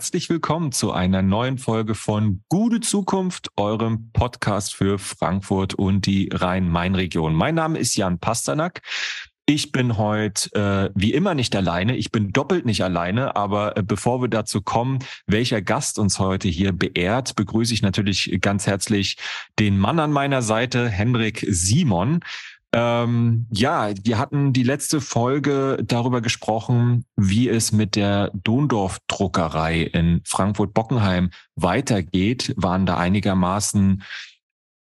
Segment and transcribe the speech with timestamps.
[0.00, 6.30] herzlich willkommen zu einer neuen Folge von Gute Zukunft, eurem Podcast für Frankfurt und die
[6.32, 7.34] Rhein-Main-Region.
[7.34, 8.80] Mein Name ist Jan Pasternak.
[9.44, 11.96] Ich bin heute äh, wie immer nicht alleine.
[11.96, 13.36] Ich bin doppelt nicht alleine.
[13.36, 18.38] Aber äh, bevor wir dazu kommen, welcher Gast uns heute hier beehrt, begrüße ich natürlich
[18.40, 19.18] ganz herzlich
[19.58, 22.20] den Mann an meiner Seite, Henrik Simon.
[22.72, 30.22] Ähm, ja, wir hatten die letzte Folge darüber gesprochen, wie es mit der Dondorf-Druckerei in
[30.24, 34.02] Frankfurt-Bockenheim weitergeht, waren da einigermaßen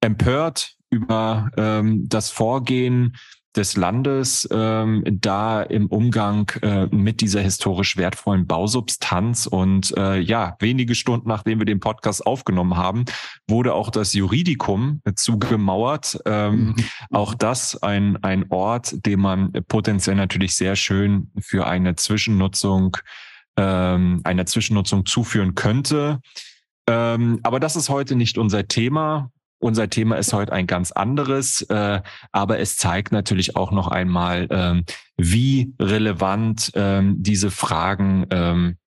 [0.02, 3.17] empört über ähm, das Vorgehen
[3.55, 9.47] des Landes ähm, da im Umgang äh, mit dieser historisch wertvollen Bausubstanz.
[9.47, 13.06] Und äh, ja, wenige Stunden nachdem wir den Podcast aufgenommen haben,
[13.47, 16.19] wurde auch das Juridikum zugemauert.
[16.25, 16.75] Ähm, mhm.
[17.11, 22.97] Auch das ein, ein Ort, den man potenziell natürlich sehr schön für eine Zwischennutzung,
[23.58, 26.19] ähm, einer Zwischennutzung zuführen könnte.
[26.88, 29.31] Ähm, aber das ist heute nicht unser Thema.
[29.59, 34.47] Unser Thema ist heute ein ganz anderes, äh, aber es zeigt natürlich auch noch einmal,
[34.49, 34.85] ähm,
[35.17, 38.77] wie relevant ähm, diese Fragen ähm,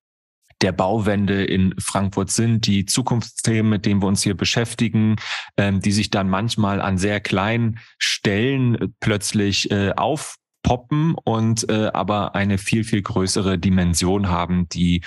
[0.63, 5.17] der Bauwende in Frankfurt sind, die Zukunftsthemen, mit denen wir uns hier beschäftigen,
[5.57, 12.35] ähm, die sich dann manchmal an sehr kleinen Stellen plötzlich äh, aufpoppen und äh, aber
[12.35, 15.03] eine viel, viel größere Dimension haben, die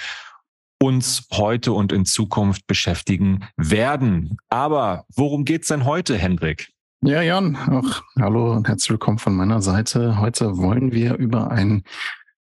[0.82, 4.38] uns heute und in Zukunft beschäftigen werden.
[4.50, 6.70] Aber worum geht's denn heute, Hendrik?
[7.02, 10.20] Ja, Jan, auch hallo und herzlich willkommen von meiner Seite.
[10.20, 11.84] Heute wollen wir über ein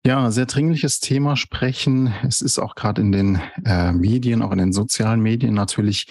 [0.06, 2.14] ja, sehr dringliches Thema sprechen.
[2.24, 6.08] Es ist auch gerade in den äh, Medien, auch in den sozialen Medien natürlich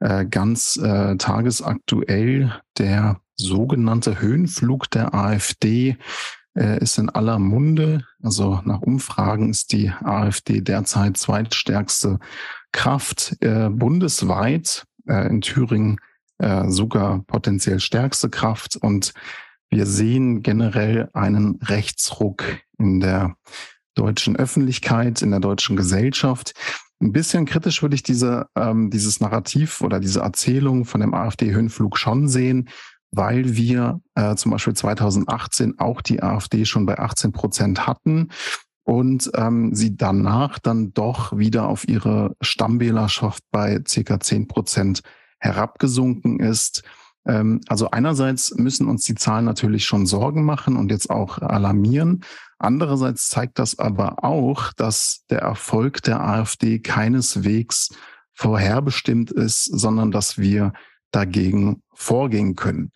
[0.00, 5.96] äh, ganz äh, tagesaktuell der sogenannte Höhenflug der AfD
[6.54, 8.04] ist in aller Munde.
[8.22, 12.18] Also nach Umfragen ist die AfD derzeit zweitstärkste
[12.72, 15.98] Kraft äh, bundesweit, äh, in Thüringen
[16.38, 18.76] äh, sogar potenziell stärkste Kraft.
[18.76, 19.12] Und
[19.70, 22.44] wir sehen generell einen Rechtsruck
[22.78, 23.36] in der
[23.94, 26.54] deutschen Öffentlichkeit, in der deutschen Gesellschaft.
[27.02, 31.96] Ein bisschen kritisch würde ich diese, ähm, dieses Narrativ oder diese Erzählung von dem AfD-Höhenflug
[31.96, 32.68] schon sehen,
[33.12, 38.28] weil wir äh, zum Beispiel 2018 auch die AfD schon bei 18 Prozent hatten
[38.84, 45.02] und ähm, sie danach dann doch wieder auf ihre Stammwählerschaft bei circa 10 Prozent
[45.38, 46.82] herabgesunken ist.
[47.26, 52.24] Ähm, also einerseits müssen uns die Zahlen natürlich schon Sorgen machen und jetzt auch alarmieren.
[52.58, 57.90] Andererseits zeigt das aber auch, dass der Erfolg der AfD keineswegs
[58.34, 60.72] vorherbestimmt ist, sondern dass wir
[61.10, 62.92] dagegen vorgehen können.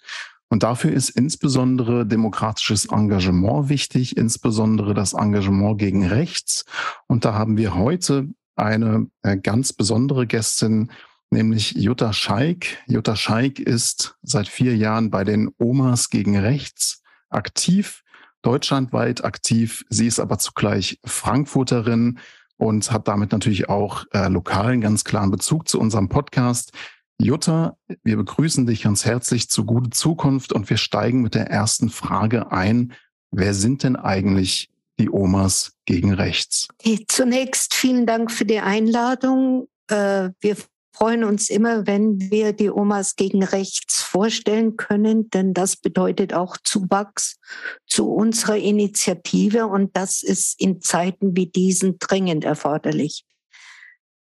[0.48, 6.64] Und dafür ist insbesondere demokratisches Engagement wichtig, insbesondere das Engagement gegen rechts.
[7.08, 10.92] Und da haben wir heute eine äh, ganz besondere Gästin,
[11.30, 12.78] nämlich Jutta Scheik.
[12.86, 18.02] Jutta Scheik ist seit vier Jahren bei den Omas gegen rechts aktiv,
[18.42, 19.84] deutschlandweit aktiv.
[19.88, 22.20] Sie ist aber zugleich Frankfurterin
[22.56, 26.72] und hat damit natürlich auch äh, lokalen ganz klaren Bezug zu unserem Podcast.
[27.20, 31.88] Jutta, wir begrüßen dich ganz herzlich zu Gute Zukunft und wir steigen mit der ersten
[31.88, 32.92] Frage ein.
[33.30, 36.68] Wer sind denn eigentlich die Omas gegen rechts?
[37.08, 39.68] Zunächst vielen Dank für die Einladung.
[39.88, 40.56] Äh, wir
[40.94, 46.56] freuen uns immer, wenn wir die Omas gegen rechts vorstellen können, denn das bedeutet auch
[46.62, 47.38] Zuwachs
[47.86, 53.24] zu unserer Initiative und das ist in Zeiten wie diesen dringend erforderlich.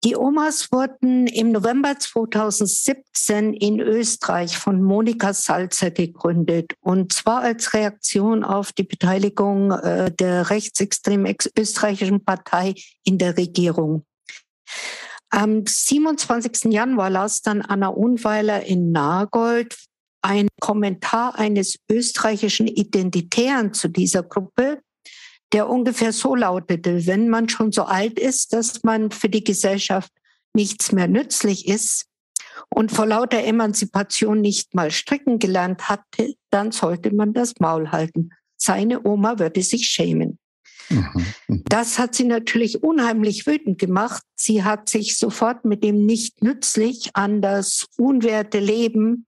[0.03, 7.73] Die Omas wurden im November 2017 in Österreich von Monika Salzer gegründet und zwar als
[7.75, 12.73] Reaktion auf die Beteiligung äh, der rechtsextremen österreichischen Partei
[13.03, 14.03] in der Regierung.
[15.29, 16.73] Am 27.
[16.73, 19.77] Januar las dann Anna Unweiler in Nagold
[20.23, 24.81] ein Kommentar eines österreichischen Identitären zu dieser Gruppe,
[25.53, 30.11] der ungefähr so lautete, wenn man schon so alt ist, dass man für die Gesellschaft
[30.53, 32.05] nichts mehr nützlich ist
[32.69, 38.29] und vor lauter Emanzipation nicht mal stricken gelernt hatte, dann sollte man das Maul halten.
[38.57, 40.37] Seine Oma würde sich schämen.
[40.89, 41.25] Mhm.
[41.47, 41.63] Mhm.
[41.67, 44.23] Das hat sie natürlich unheimlich wütend gemacht.
[44.35, 49.25] Sie hat sich sofort mit dem nicht nützlich an das unwerte Leben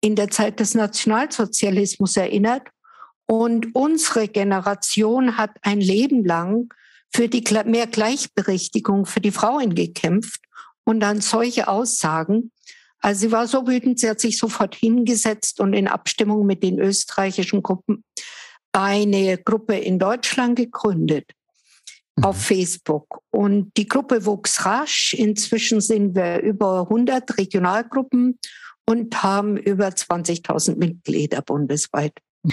[0.00, 2.68] in der Zeit des Nationalsozialismus erinnert
[3.26, 6.72] und unsere Generation hat ein Leben lang
[7.14, 10.40] für die mehr Gleichberechtigung für die Frauen gekämpft.
[10.86, 12.50] Und dann solche Aussagen.
[13.00, 16.78] Also sie war so wütend, sie hat sich sofort hingesetzt und in Abstimmung mit den
[16.78, 18.04] österreichischen Gruppen
[18.72, 21.30] eine Gruppe in Deutschland gegründet.
[22.16, 22.24] mhm.
[22.24, 23.20] auf Facebook.
[23.30, 25.14] Und die Gruppe wuchs rasch.
[25.14, 28.38] Inzwischen sind wir über 100 Regionalgruppen
[28.86, 32.12] und haben über 20.000 Mitglieder bundesweit.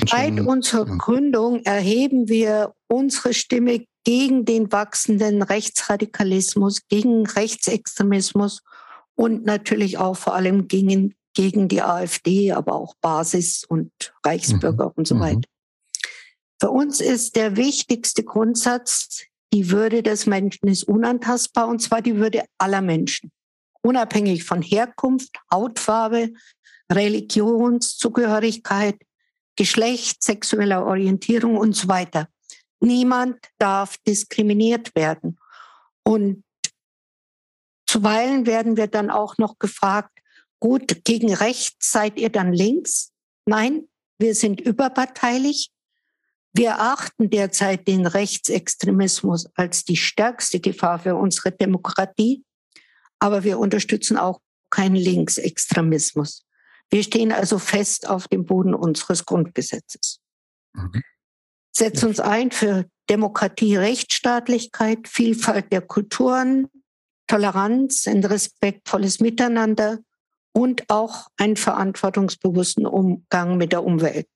[0.10, 8.62] Seit unserer Gründung erheben wir unsere Stimme gegen den wachsenden Rechtsradikalismus, gegen Rechtsextremismus
[9.16, 13.92] und natürlich auch vor allem gegen, gegen die AfD, aber auch Basis und
[14.26, 14.94] Reichsbürger mhm.
[14.96, 15.20] und so mhm.
[15.20, 15.50] weiter.
[16.60, 22.16] Für uns ist der wichtigste Grundsatz, die Würde des Menschen ist unantastbar, und zwar die
[22.16, 23.30] Würde aller Menschen,
[23.82, 26.30] unabhängig von Herkunft, Hautfarbe,
[26.92, 28.96] Religionszugehörigkeit,
[29.62, 32.28] Geschlecht, sexueller Orientierung und so weiter.
[32.80, 35.38] Niemand darf diskriminiert werden.
[36.02, 36.44] Und
[37.86, 40.18] zuweilen werden wir dann auch noch gefragt,
[40.60, 43.12] gut, gegen rechts seid ihr dann links?
[43.46, 43.88] Nein,
[44.18, 45.70] wir sind überparteilich.
[46.54, 52.44] Wir achten derzeit den Rechtsextremismus als die stärkste Gefahr für unsere Demokratie,
[53.20, 54.42] aber wir unterstützen auch
[54.72, 56.48] keinen Linksextremismus.
[56.92, 60.20] Wir stehen also fest auf dem Boden unseres Grundgesetzes.
[60.74, 61.04] Mhm.
[61.74, 66.68] Setzt uns ein für Demokratie, Rechtsstaatlichkeit, Vielfalt der Kulturen,
[67.28, 70.00] Toleranz, ein respektvolles Miteinander
[70.54, 74.28] und auch einen verantwortungsbewussten Umgang mit der Umwelt.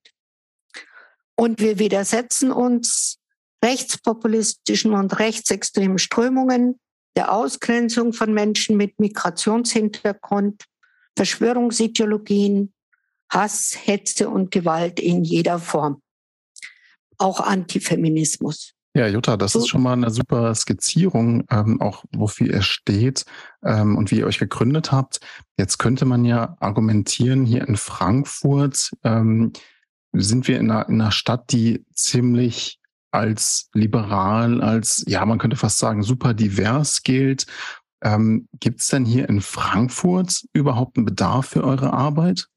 [1.35, 3.17] Und wir widersetzen uns
[3.63, 6.79] rechtspopulistischen und rechtsextremen Strömungen,
[7.17, 10.65] der Ausgrenzung von Menschen mit Migrationshintergrund,
[11.15, 12.73] Verschwörungsideologien,
[13.29, 16.01] Hass, Hetze und Gewalt in jeder Form.
[17.17, 18.75] Auch Antifeminismus.
[18.95, 23.25] Ja, Jutta, das ist schon mal eine super Skizzierung, ähm, auch wofür ihr steht
[23.61, 25.19] ähm, und wie ihr euch gegründet habt.
[25.57, 29.51] Jetzt könnte man ja argumentieren, hier in Frankfurt ähm,
[30.13, 32.79] sind wir in einer, in einer Stadt, die ziemlich
[33.11, 37.47] als liberal, als, ja, man könnte fast sagen, super divers gilt.
[38.03, 42.47] Ähm, Gibt es denn hier in Frankfurt überhaupt einen Bedarf für eure Arbeit?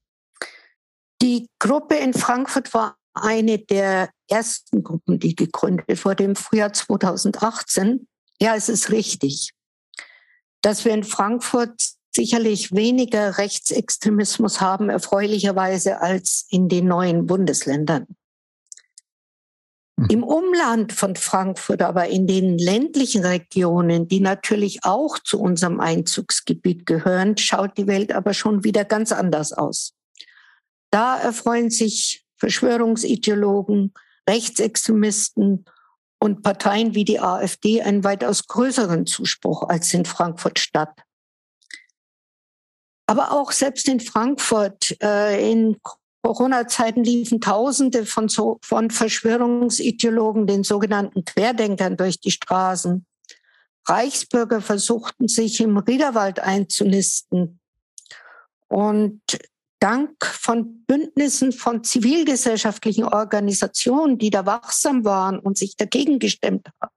[1.23, 8.07] Die Gruppe in Frankfurt war eine der ersten Gruppen, die gegründet wurde im Frühjahr 2018.
[8.41, 9.53] Ja, es ist richtig,
[10.63, 11.83] dass wir in Frankfurt
[12.15, 18.07] sicherlich weniger Rechtsextremismus haben, erfreulicherweise als in den neuen Bundesländern.
[19.99, 20.07] Hm.
[20.11, 26.87] Im Umland von Frankfurt, aber in den ländlichen Regionen, die natürlich auch zu unserem Einzugsgebiet
[26.87, 29.95] gehören, schaut die Welt aber schon wieder ganz anders aus.
[30.91, 33.93] Da erfreuen sich Verschwörungsideologen,
[34.29, 35.65] Rechtsextremisten
[36.21, 41.03] und Parteien wie die AfD einen weitaus größeren Zuspruch als in Frankfurt Stadt.
[43.07, 45.81] Aber auch selbst in Frankfurt äh, in
[46.29, 53.07] Corona-Zeiten liefen Tausende von, so, von Verschwörungsideologen, den sogenannten Querdenkern, durch die Straßen.
[53.87, 57.61] Reichsbürger versuchten sich im Riederwald einzunisten.
[58.69, 59.23] Und
[59.81, 66.93] dank von Bündnissen von zivilgesellschaftlichen Organisationen, die da wachsam waren und sich dagegen gestemmt haben,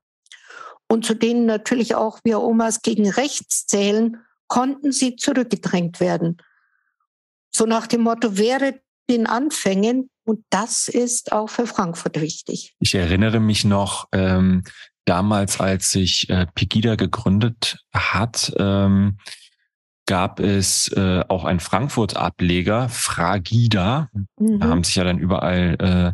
[0.90, 4.18] und zu denen natürlich auch wir Omas gegen rechts zählen,
[4.50, 6.36] konnten sie zurückgedrängt werden.
[7.50, 10.10] So nach dem Motto, wäre den Anfängen.
[10.24, 12.76] Und das ist auch für Frankfurt wichtig.
[12.80, 14.64] Ich erinnere mich noch, ähm,
[15.06, 19.18] damals, als sich äh, Pegida gegründet hat, ähm,
[20.06, 24.10] gab es äh, auch einen Frankfurt-Ableger, Fragida.
[24.38, 24.60] Mhm.
[24.60, 26.14] Da haben sich ja dann überall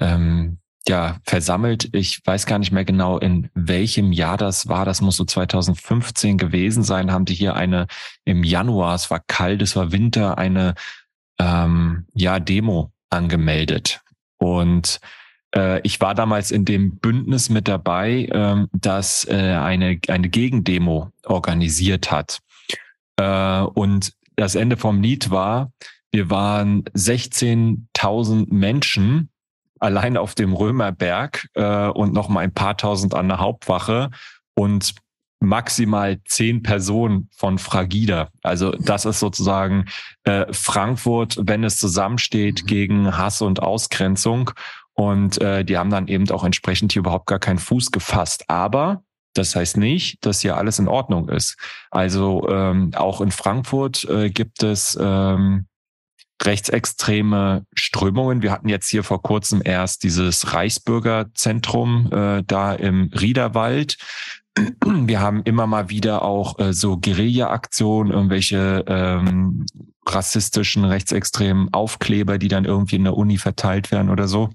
[0.00, 0.58] äh, ähm,
[0.88, 1.88] ja, versammelt.
[1.92, 4.84] Ich weiß gar nicht mehr genau, in welchem Jahr das war.
[4.84, 7.12] Das muss so 2015 gewesen sein.
[7.12, 7.86] Haben die hier eine
[8.24, 10.74] im Januar, es war kalt, es war Winter, eine
[11.40, 14.00] ähm, ja, Demo angemeldet.
[14.38, 15.00] Und
[15.56, 21.10] äh, ich war damals in dem Bündnis mit dabei, ähm, das äh, eine, eine Gegendemo
[21.24, 22.40] organisiert hat.
[23.16, 25.72] Äh, und das Ende vom Lied war,
[26.12, 29.30] wir waren 16.000 Menschen
[29.78, 34.10] allein auf dem Römerberg äh, und noch mal ein paar tausend an der Hauptwache
[34.54, 34.94] und
[35.40, 38.28] maximal zehn Personen von Fragida.
[38.42, 39.86] Also das ist sozusagen
[40.24, 42.66] äh, Frankfurt, wenn es zusammensteht mhm.
[42.66, 44.50] gegen Hass und Ausgrenzung.
[44.92, 48.44] Und äh, die haben dann eben auch entsprechend hier überhaupt gar keinen Fuß gefasst.
[48.48, 49.02] Aber
[49.34, 51.56] das heißt nicht, dass hier alles in Ordnung ist.
[51.90, 55.66] Also ähm, auch in Frankfurt äh, gibt es ähm,
[56.42, 58.42] rechtsextreme Strömungen.
[58.42, 63.98] Wir hatten jetzt hier vor kurzem erst dieses Reichsbürgerzentrum äh, da im Riederwald.
[64.84, 69.66] Wir haben immer mal wieder auch äh, so Guerilla-Aktionen, irgendwelche ähm,
[70.06, 74.50] rassistischen, rechtsextremen Aufkleber, die dann irgendwie in der Uni verteilt werden oder so.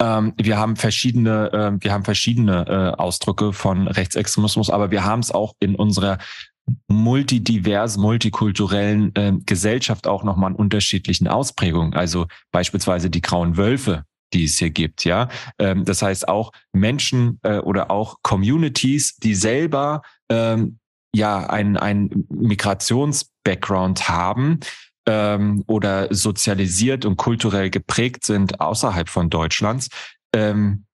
[0.00, 5.20] ähm, wir haben verschiedene, äh, wir haben verschiedene äh, Ausdrücke von Rechtsextremismus, aber wir haben
[5.20, 6.18] es auch in unserer
[6.88, 11.94] multidivers, multikulturellen äh, Gesellschaft auch nochmal in unterschiedlichen Ausprägungen.
[11.94, 15.28] Also beispielsweise die grauen Wölfe, die es hier gibt, ja.
[15.58, 20.78] Ähm, das heißt auch Menschen äh, oder auch Communities, die selber ähm,
[21.14, 24.60] ja ein, ein Migrations-Background haben,
[25.06, 29.88] ähm, oder sozialisiert und kulturell geprägt sind außerhalb von Deutschlands,
[30.34, 30.84] ähm,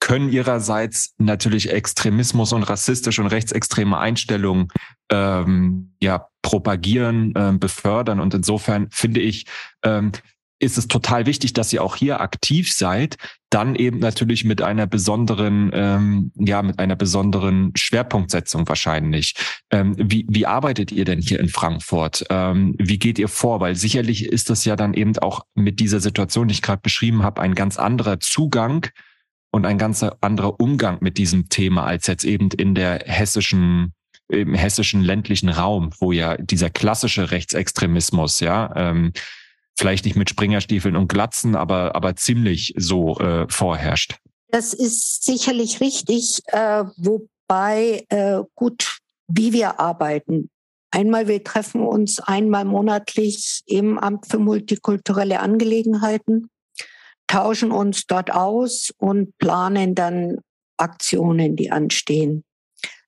[0.00, 4.68] können ihrerseits natürlich Extremismus und rassistische und rechtsextreme Einstellungen
[5.10, 8.18] ähm, ja propagieren, äh, befördern.
[8.18, 9.46] Und insofern finde ich,
[9.84, 10.10] ähm,
[10.62, 13.16] ist es total wichtig, dass ihr auch hier aktiv seid,
[13.50, 19.34] dann eben natürlich mit einer besonderen, ähm, ja, mit einer besonderen Schwerpunktsetzung wahrscheinlich.
[19.70, 22.24] Ähm, wie, wie arbeitet ihr denn hier in Frankfurt?
[22.30, 23.58] Ähm, wie geht ihr vor?
[23.58, 27.24] Weil sicherlich ist das ja dann eben auch mit dieser Situation, die ich gerade beschrieben
[27.24, 28.86] habe, ein ganz anderer Zugang
[29.50, 33.94] und ein ganz anderer Umgang mit diesem Thema als jetzt eben in der hessischen
[34.28, 39.12] im hessischen ländlichen Raum, wo ja dieser klassische Rechtsextremismus, ja, ähm,
[39.78, 44.18] vielleicht nicht mit Springerstiefeln und Glatzen, aber, aber ziemlich so äh, vorherrscht.
[44.48, 48.98] Das ist sicherlich richtig, äh, wobei äh, gut,
[49.28, 50.50] wie wir arbeiten.
[50.90, 56.50] Einmal, wir treffen uns einmal monatlich im Amt für multikulturelle Angelegenheiten,
[57.26, 60.40] tauschen uns dort aus und planen dann
[60.76, 62.44] Aktionen, die anstehen.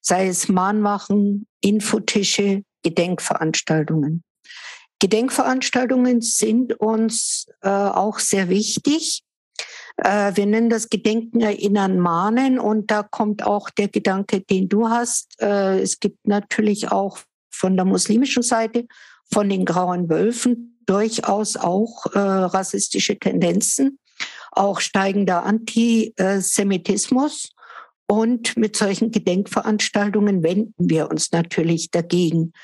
[0.01, 4.23] Sei es Mahnwachen, Infotische, Gedenkveranstaltungen.
[5.05, 9.23] Gedenkveranstaltungen sind uns äh, auch sehr wichtig.
[9.99, 14.89] Äh, wir nennen das Gedenken, Erinnern, Mahnen und da kommt auch der Gedanke, den du
[14.89, 15.39] hast.
[15.43, 17.19] Äh, es gibt natürlich auch
[17.51, 18.87] von der muslimischen Seite,
[19.31, 23.99] von den grauen Wölfen durchaus auch äh, rassistische Tendenzen,
[24.53, 27.51] auch steigender Antisemitismus.
[28.07, 32.55] Und mit solchen Gedenkveranstaltungen wenden wir uns natürlich dagegen.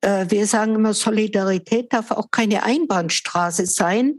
[0.00, 4.18] Äh, wir sagen immer, Solidarität darf auch keine Einbahnstraße sein.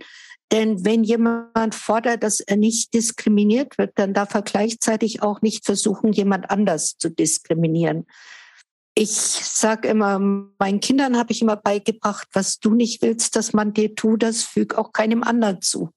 [0.51, 5.65] Denn wenn jemand fordert, dass er nicht diskriminiert wird, dann darf er gleichzeitig auch nicht
[5.65, 8.07] versuchen, jemand anders zu diskriminieren.
[8.95, 13.73] Ich sage immer, meinen Kindern habe ich immer beigebracht, was du nicht willst, dass man
[13.73, 15.91] dir tut, das füg auch keinem anderen zu.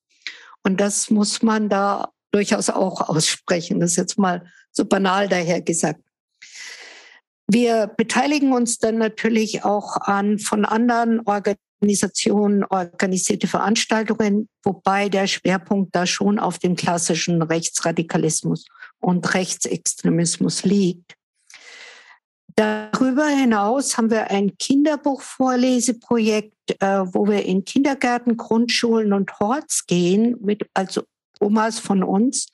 [0.63, 3.81] Und das muss man da durchaus auch aussprechen.
[3.81, 6.01] Das ist jetzt mal so banal daher gesagt.
[7.49, 15.95] Wir beteiligen uns dann natürlich auch an von anderen Organisationen organisierte Veranstaltungen, wobei der Schwerpunkt
[15.95, 18.67] da schon auf dem klassischen Rechtsradikalismus
[19.01, 21.17] und Rechtsextremismus liegt.
[22.55, 30.37] Darüber hinaus haben wir ein Kinderbuchvorleseprojekt, äh, wo wir in Kindergärten, Grundschulen und Horts gehen,
[30.41, 31.03] mit, also
[31.41, 32.49] Omas von uns,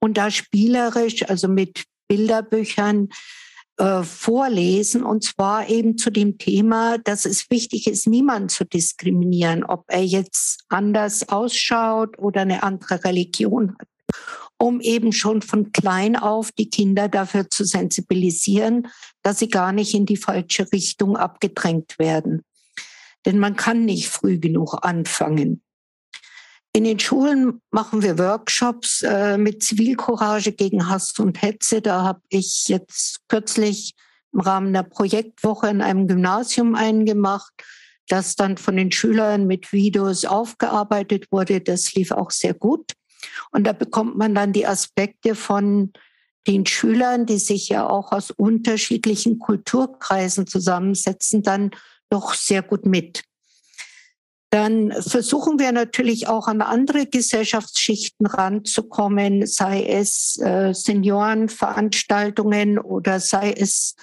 [0.00, 3.10] und da spielerisch, also mit Bilderbüchern,
[3.82, 9.64] äh, vorlesen und zwar eben zu dem Thema, dass es wichtig ist, niemanden zu diskriminieren,
[9.64, 13.88] ob er jetzt anders ausschaut oder eine andere Religion hat,
[14.56, 18.86] um eben schon von klein auf die Kinder dafür zu sensibilisieren,
[19.22, 22.42] dass sie gar nicht in die falsche Richtung abgedrängt werden.
[23.26, 25.60] Denn man kann nicht früh genug anfangen.
[26.74, 31.82] In den Schulen machen wir Workshops äh, mit Zivilcourage gegen Hass und Hetze.
[31.82, 33.94] Da habe ich jetzt kürzlich
[34.32, 37.52] im Rahmen der Projektwoche in einem Gymnasium eingemacht,
[38.08, 41.60] das dann von den Schülern mit Videos aufgearbeitet wurde.
[41.60, 42.92] Das lief auch sehr gut.
[43.50, 45.92] Und da bekommt man dann die Aspekte von
[46.46, 51.70] den Schülern, die sich ja auch aus unterschiedlichen Kulturkreisen zusammensetzen, dann
[52.08, 53.24] doch sehr gut mit.
[54.52, 63.52] Dann versuchen wir natürlich auch an andere Gesellschaftsschichten ranzukommen, sei es äh, Seniorenveranstaltungen oder sei
[63.52, 63.94] es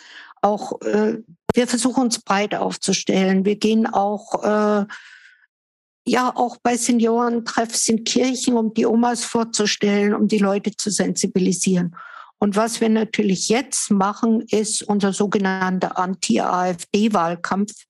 [0.42, 1.20] auch, äh,
[1.54, 3.46] wir versuchen uns breit aufzustellen.
[3.46, 4.88] Wir gehen auch, äh,
[6.08, 11.96] ja, auch bei Seniorentreffs in Kirchen, um die Omas vorzustellen, um die Leute zu sensibilisieren.
[12.40, 17.86] Und was wir natürlich jetzt machen, ist unser sogenannter Anti-AfD-Wahlkampf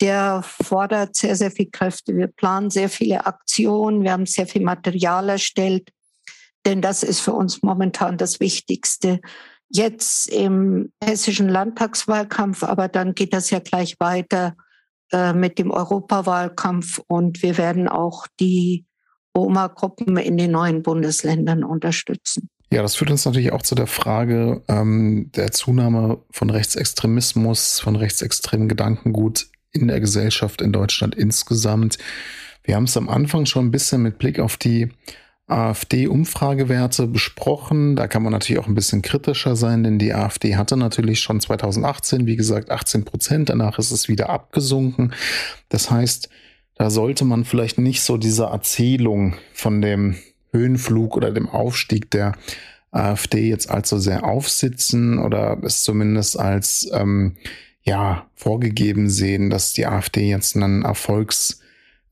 [0.00, 2.16] der fordert sehr, sehr viel Kräfte.
[2.16, 5.90] Wir planen sehr viele Aktionen, wir haben sehr viel Material erstellt,
[6.66, 9.20] denn das ist für uns momentan das Wichtigste.
[9.68, 14.56] Jetzt im hessischen Landtagswahlkampf, aber dann geht das ja gleich weiter
[15.12, 18.86] äh, mit dem Europawahlkampf und wir werden auch die
[19.34, 22.48] Oma-Gruppen in den neuen Bundesländern unterstützen.
[22.70, 27.96] Ja, das führt uns natürlich auch zu der Frage ähm, der Zunahme von Rechtsextremismus, von
[27.96, 31.98] rechtsextremen Gedankengut in der Gesellschaft in Deutschland insgesamt.
[32.62, 34.88] Wir haben es am Anfang schon ein bisschen mit Blick auf die
[35.46, 37.96] AfD-Umfragewerte besprochen.
[37.96, 41.40] Da kann man natürlich auch ein bisschen kritischer sein, denn die AfD hatte natürlich schon
[41.40, 43.50] 2018, wie gesagt, 18 Prozent.
[43.50, 45.12] Danach ist es wieder abgesunken.
[45.68, 46.30] Das heißt,
[46.76, 50.16] da sollte man vielleicht nicht so diese Erzählung von dem
[50.52, 52.32] Höhenflug oder dem Aufstieg der
[52.90, 57.36] AfD jetzt allzu sehr aufsitzen oder es zumindest als ähm,
[57.84, 61.60] ja vorgegeben sehen, dass die AfD jetzt einen Erfolgs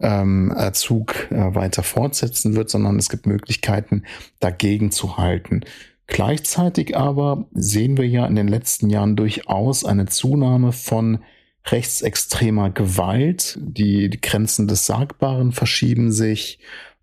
[0.00, 4.04] ähm, Zug äh, weiter fortsetzen wird, sondern es gibt Möglichkeiten,
[4.40, 5.62] dagegen zu halten.
[6.06, 11.20] Gleichzeitig aber sehen wir ja in den letzten Jahren durchaus eine Zunahme von
[11.66, 13.56] rechtsextremer Gewalt.
[13.60, 16.58] Die, Grenzen des Sagbaren verschieben sich.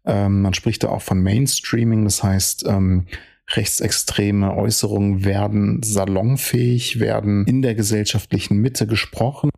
[0.05, 3.07] Ähm, man spricht da auch von Mainstreaming, das heißt, ähm,
[3.55, 9.49] rechtsextreme Äußerungen werden salonfähig, werden in der gesellschaftlichen Mitte gesprochen.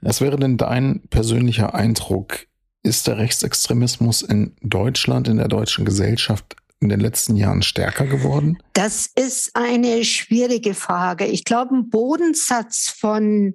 [0.00, 2.46] Was wäre denn dein persönlicher Eindruck?
[2.82, 8.58] Ist der Rechtsextremismus in Deutschland, in der deutschen Gesellschaft in den letzten Jahren stärker geworden?
[8.74, 11.26] Das ist eine schwierige Frage.
[11.26, 13.54] Ich glaube, einen Bodensatz von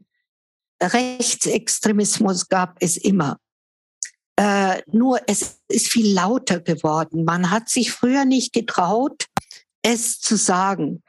[0.82, 3.38] Rechtsextremismus gab es immer.
[4.38, 7.24] Äh, nur es ist viel lauter geworden.
[7.26, 9.28] Man hat sich früher nicht getraut,
[9.82, 11.04] es zu sagen.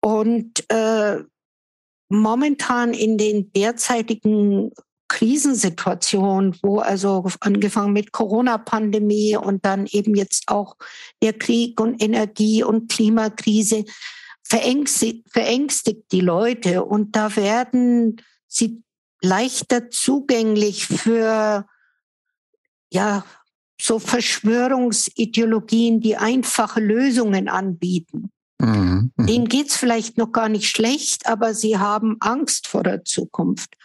[0.00, 1.22] Und äh,
[2.08, 4.72] momentan in den derzeitigen
[5.08, 10.76] Krisensituation, wo also angefangen mit Corona-Pandemie und dann eben jetzt auch
[11.22, 13.84] der Krieg und Energie- und Klimakrise
[14.42, 18.82] verängstigt, verängstigt die Leute und da werden sie
[19.22, 21.66] leichter zugänglich für
[22.90, 23.24] ja
[23.80, 28.30] so Verschwörungsideologien, die einfache Lösungen anbieten.
[28.60, 29.12] Mhm.
[29.16, 29.26] mhm.
[29.26, 33.76] Denen geht's vielleicht noch gar nicht schlecht, aber sie haben Angst vor der Zukunft.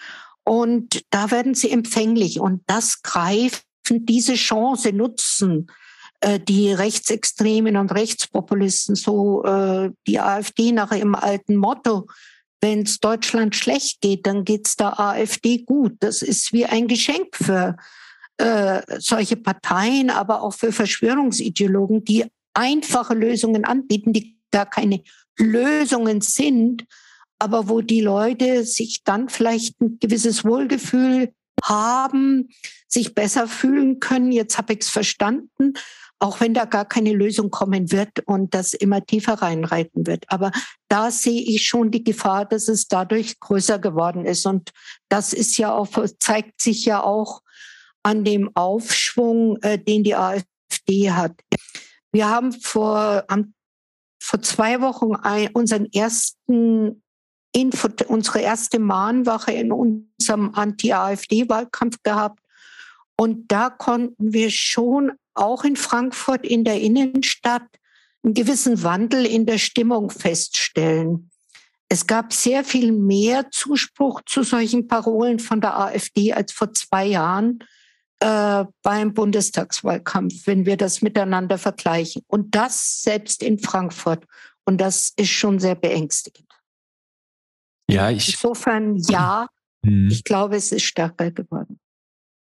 [0.44, 5.68] Und da werden sie empfänglich und das greifen, diese Chance nutzen
[6.22, 12.08] äh, die Rechtsextremen und Rechtspopulisten, so äh, die AfD nach ihrem alten Motto,
[12.62, 15.94] wenn es Deutschland schlecht geht, dann geht's der AfD gut.
[16.00, 17.78] Das ist wie ein Geschenk für
[18.40, 25.04] äh, solche Parteien, aber auch für Verschwörungsideologen, die einfache Lösungen anbieten, die gar keine
[25.38, 26.86] Lösungen sind,
[27.38, 32.50] aber wo die Leute sich dann vielleicht ein gewisses Wohlgefühl haben,
[32.88, 34.32] sich besser fühlen können.
[34.32, 35.74] Jetzt habe ich es verstanden,
[36.20, 40.26] auch wenn da gar keine Lösung kommen wird und das immer tiefer reinreiten wird.
[40.30, 40.52] Aber
[40.88, 44.46] da sehe ich schon die Gefahr, dass es dadurch größer geworden ist.
[44.46, 44.72] Und
[45.10, 47.42] das ist ja auch, zeigt sich ja auch
[48.04, 51.34] an dem Aufschwung, äh, den die AfD hat.
[52.12, 53.54] Wir haben vor, am,
[54.22, 57.04] vor zwei Wochen ein, unseren ersten
[57.52, 62.40] Info, unsere erste Mahnwache in unserem Anti-AfD-Wahlkampf gehabt.
[63.18, 67.68] Und da konnten wir schon auch in Frankfurt in der Innenstadt
[68.24, 71.30] einen gewissen Wandel in der Stimmung feststellen.
[71.90, 77.06] Es gab sehr viel mehr Zuspruch zu solchen Parolen von der AfD als vor zwei
[77.06, 77.64] Jahren
[78.20, 82.24] äh, beim Bundestagswahlkampf, wenn wir das miteinander vergleichen.
[82.28, 84.26] Und das selbst in Frankfurt.
[84.66, 86.48] Und das ist schon sehr beängstigend.
[87.90, 88.30] Ja, ich.
[88.30, 89.48] Insofern ja.
[89.86, 90.10] Hm.
[90.10, 91.80] Ich glaube, es ist stärker geworden.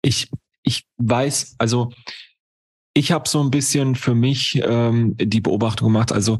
[0.03, 0.31] Ich,
[0.63, 1.93] ich weiß, also
[2.93, 6.13] ich habe so ein bisschen für mich ähm, die Beobachtung gemacht.
[6.13, 6.39] Also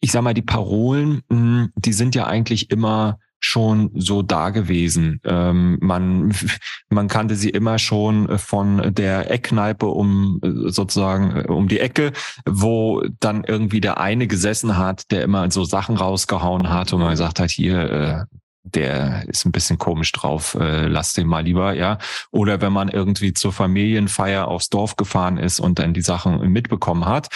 [0.00, 4.50] ich sag mal, die Parolen, mh, hm, die sind ja eigentlich immer schon so da
[4.50, 5.20] gewesen.
[5.24, 6.34] Ähm, man,
[6.88, 12.12] man kannte sie immer schon von der Eckkneipe um sozusagen um die Ecke,
[12.46, 17.10] wo dann irgendwie der eine gesessen hat, der immer so Sachen rausgehauen hat und man
[17.10, 18.36] gesagt hat, hier, äh,
[18.74, 21.98] der ist ein bisschen komisch drauf, äh, lass den mal lieber, ja.
[22.30, 27.06] Oder wenn man irgendwie zur Familienfeier aufs Dorf gefahren ist und dann die Sachen mitbekommen
[27.06, 27.28] hat.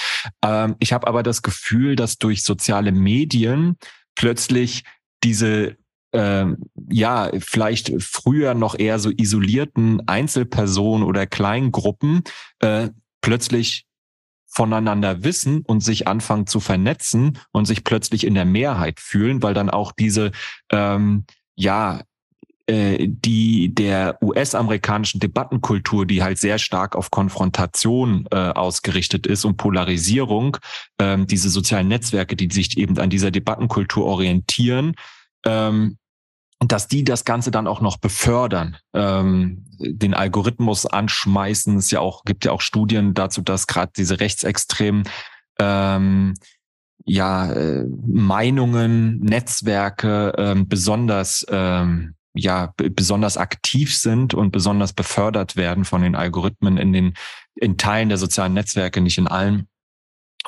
[0.45, 3.77] Ähm, ich habe aber das Gefühl, dass durch soziale Medien
[4.15, 4.85] plötzlich
[5.25, 5.77] diese
[6.13, 6.59] ähm,
[6.91, 12.23] ja, vielleicht früher noch eher so isolierten Einzelpersonen oder Kleingruppen
[12.61, 13.87] äh, plötzlich
[14.47, 19.55] voneinander wissen und sich anfangen zu vernetzen und sich plötzlich in der Mehrheit fühlen, weil
[19.55, 20.33] dann auch diese
[20.71, 22.03] ähm, ja
[22.67, 29.57] äh, die der US-amerikanischen Debattenkultur, die halt sehr stark auf Konfrontation äh, ausgerichtet ist und
[29.57, 30.59] Polarisierung,
[31.01, 34.95] ähm, diese sozialen Netzwerke, die sich eben an dieser Debattenkultur orientieren,
[35.45, 35.97] ähm,
[36.63, 41.77] und dass die das Ganze dann auch noch befördern, ähm, den Algorithmus anschmeißen.
[41.77, 45.03] Es ja auch gibt ja auch Studien dazu, dass gerade diese rechtsextremen
[45.59, 46.35] ähm,
[47.05, 55.85] ja äh, Meinungen, Netzwerke ähm, besonders ähm, ja besonders aktiv sind und besonders befördert werden
[55.85, 57.15] von den Algorithmen in den
[57.57, 59.67] in Teilen der sozialen Netzwerke, nicht in allen.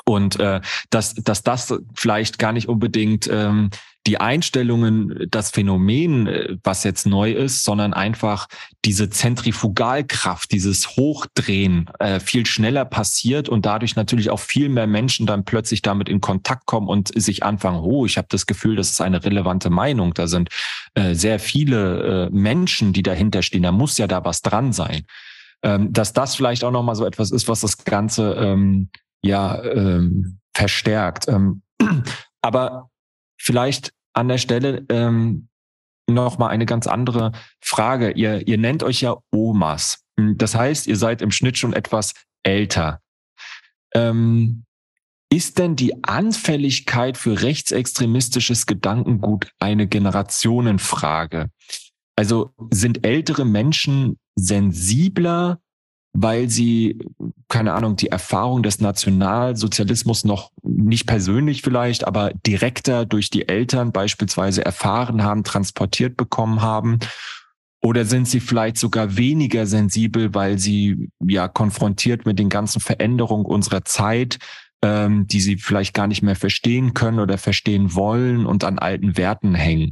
[0.05, 3.69] Und äh, dass, dass das vielleicht gar nicht unbedingt ähm,
[4.07, 8.47] die Einstellungen, das Phänomen, äh, was jetzt neu ist, sondern einfach
[8.83, 15.25] diese Zentrifugalkraft, dieses Hochdrehen äh, viel schneller passiert und dadurch natürlich auch viel mehr Menschen
[15.25, 18.91] dann plötzlich damit in Kontakt kommen und sich anfangen, oh, ich habe das Gefühl, das
[18.91, 20.13] ist eine relevante Meinung.
[20.13, 20.49] Da sind
[20.93, 23.63] äh, sehr viele äh, Menschen, die dahinter stehen.
[23.63, 25.05] Da muss ja da was dran sein.
[25.63, 28.89] Ähm, dass das vielleicht auch nochmal so etwas ist, was das Ganze ähm,
[29.23, 31.27] ja ähm, verstärkt.
[31.27, 31.63] Ähm,
[32.41, 32.91] aber
[33.37, 35.49] vielleicht an der Stelle ähm,
[36.07, 38.11] noch mal eine ganz andere Frage.
[38.11, 40.03] Ihr, ihr nennt euch ja Omas.
[40.17, 43.01] Das heißt, ihr seid im Schnitt schon etwas älter.
[43.93, 44.65] Ähm,
[45.31, 51.49] ist denn die Anfälligkeit für rechtsextremistisches Gedankengut eine Generationenfrage?
[52.15, 55.59] Also sind ältere Menschen sensibler
[56.17, 56.97] weil sie,
[57.49, 63.91] keine Ahnung, die Erfahrung des Nationalsozialismus noch nicht persönlich vielleicht, aber direkter durch die Eltern
[63.91, 66.99] beispielsweise erfahren haben, transportiert bekommen haben?
[67.81, 73.45] Oder sind sie vielleicht sogar weniger sensibel, weil sie ja konfrontiert mit den ganzen Veränderungen
[73.45, 74.39] unserer Zeit,
[74.81, 79.17] ähm, die sie vielleicht gar nicht mehr verstehen können oder verstehen wollen und an alten
[79.17, 79.91] Werten hängen?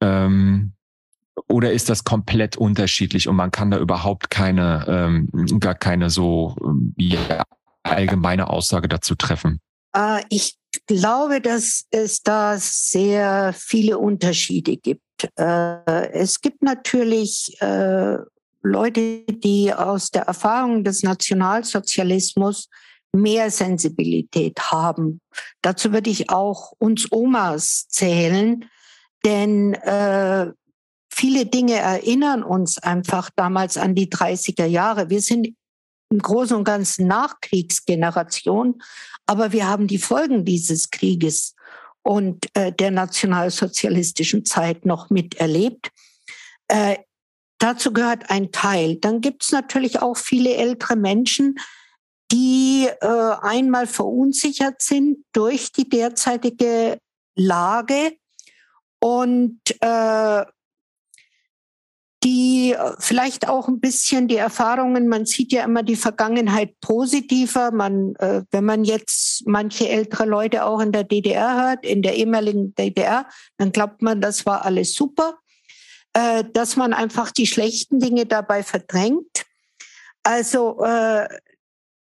[0.00, 0.73] Ähm,
[1.48, 6.56] oder ist das komplett unterschiedlich und man kann da überhaupt keine, ähm, gar keine so
[6.96, 7.42] ja,
[7.82, 9.60] allgemeine Aussage dazu treffen?
[9.94, 15.02] Äh, ich glaube, dass es da sehr viele Unterschiede gibt.
[15.36, 18.16] Äh, es gibt natürlich äh,
[18.62, 22.68] Leute, die aus der Erfahrung des Nationalsozialismus
[23.12, 25.20] mehr Sensibilität haben.
[25.62, 28.64] Dazu würde ich auch uns Omas zählen,
[29.24, 30.50] denn äh,
[31.14, 35.10] viele Dinge erinnern uns einfach damals an die 30er Jahre.
[35.10, 35.54] Wir sind
[36.10, 38.82] im Großen und Ganzen Nachkriegsgeneration,
[39.26, 41.54] aber wir haben die Folgen dieses Krieges
[42.02, 45.90] und äh, der nationalsozialistischen Zeit noch miterlebt.
[46.68, 46.98] Äh,
[47.58, 48.96] dazu gehört ein Teil.
[48.96, 51.56] Dann gibt es natürlich auch viele ältere Menschen,
[52.30, 53.06] die äh,
[53.40, 56.98] einmal verunsichert sind durch die derzeitige
[57.36, 58.16] Lage
[59.00, 60.44] und äh,
[62.24, 67.70] die vielleicht auch ein bisschen die Erfahrungen, man sieht ja immer die Vergangenheit positiver.
[67.70, 72.16] Man, äh, wenn man jetzt manche ältere Leute auch in der DDR hört, in der
[72.16, 73.26] ehemaligen DDR,
[73.58, 75.38] dann glaubt man, das war alles super,
[76.14, 79.44] äh, dass man einfach die schlechten Dinge dabei verdrängt.
[80.22, 81.28] Also äh,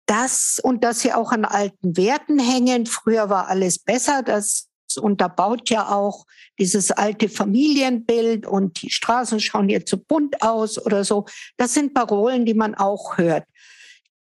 [0.07, 2.87] das und dass sie auch an alten Werten hängen.
[2.87, 4.23] Früher war alles besser.
[4.25, 6.27] Das unterbaut ja auch
[6.59, 11.27] dieses alte Familienbild und die Straßen schauen jetzt so bunt aus oder so.
[11.57, 13.45] Das sind Parolen, die man auch hört.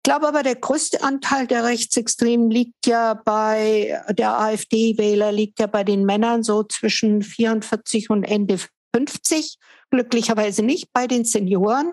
[0.05, 5.67] Ich glaube aber, der größte Anteil der Rechtsextremen liegt ja bei der AfD-Wähler, liegt ja
[5.67, 8.59] bei den Männern so zwischen 44 und Ende
[8.95, 9.57] 50.
[9.91, 11.93] Glücklicherweise nicht bei den Senioren.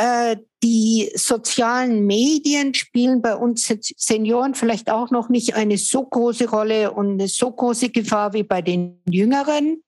[0.00, 6.48] Äh, die sozialen Medien spielen bei uns Senioren vielleicht auch noch nicht eine so große
[6.48, 9.82] Rolle und eine so große Gefahr wie bei den Jüngeren.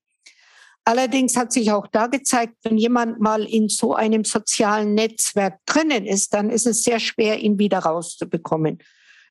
[0.85, 6.05] Allerdings hat sich auch da gezeigt, wenn jemand mal in so einem sozialen Netzwerk drinnen
[6.05, 8.81] ist, dann ist es sehr schwer, ihn wieder rauszubekommen.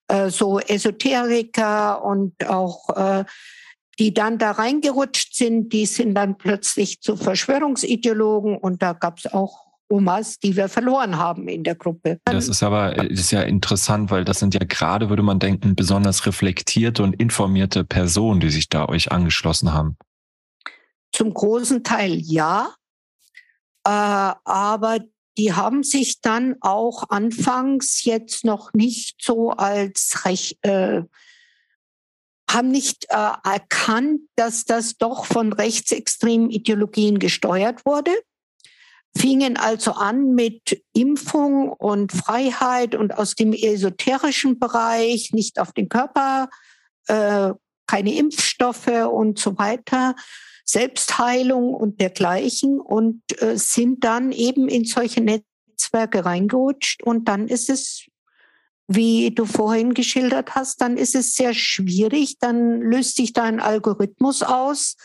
[0.08, 3.26] Äh, so Esoteriker und auch äh,
[4.00, 9.32] die dann da reingerutscht sind, die sind dann plötzlich zu Verschwörungsideologen und da gab es
[9.32, 12.20] auch Omas, die wir verloren haben in der Gruppe.
[12.26, 15.76] Das ist aber das ist ja interessant, weil das sind ja gerade, würde man denken,
[15.76, 19.98] besonders reflektierte und informierte Personen, die sich da euch angeschlossen haben.
[21.12, 22.74] Zum großen Teil ja,
[23.86, 25.00] äh, aber
[25.38, 31.04] die haben sich dann auch anfangs jetzt noch nicht so als recht, äh,
[32.50, 38.12] haben nicht äh, erkannt, dass das doch von rechtsextremen Ideologien gesteuert wurde
[39.18, 45.90] fingen also an mit Impfung und Freiheit und aus dem esoterischen Bereich, nicht auf den
[45.90, 46.50] Körper,
[47.08, 47.52] äh,
[47.88, 50.16] keine Impfstoffe und so weiter,
[50.64, 57.70] Selbstheilung und dergleichen und äh, sind dann eben in solche Netzwerke reingerutscht und dann ist
[57.70, 58.06] es
[58.94, 63.62] wie du vorhin geschildert hast, dann ist es sehr schwierig, dann löst sich da ein
[63.62, 64.98] Algorithmus aus,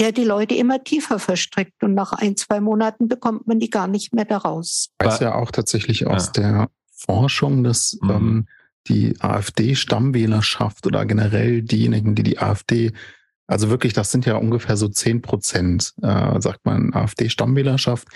[0.00, 3.86] der die Leute immer tiefer verstrickt und nach ein, zwei Monaten bekommt man die gar
[3.86, 4.88] nicht mehr daraus.
[4.98, 6.42] Ich weiß ja auch tatsächlich aus ja.
[6.42, 8.10] der Forschung, dass mhm.
[8.10, 8.46] ähm,
[8.88, 12.92] die AfD-Stammwählerschaft oder generell diejenigen, die die AfD,
[13.46, 18.08] also wirklich, das sind ja ungefähr so zehn Prozent, äh, sagt man, AfD-Stammwählerschaft.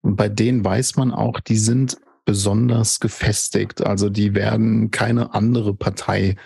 [0.00, 3.84] Und bei denen weiß man auch, die sind besonders gefestigt.
[3.84, 6.36] Also die werden keine andere Partei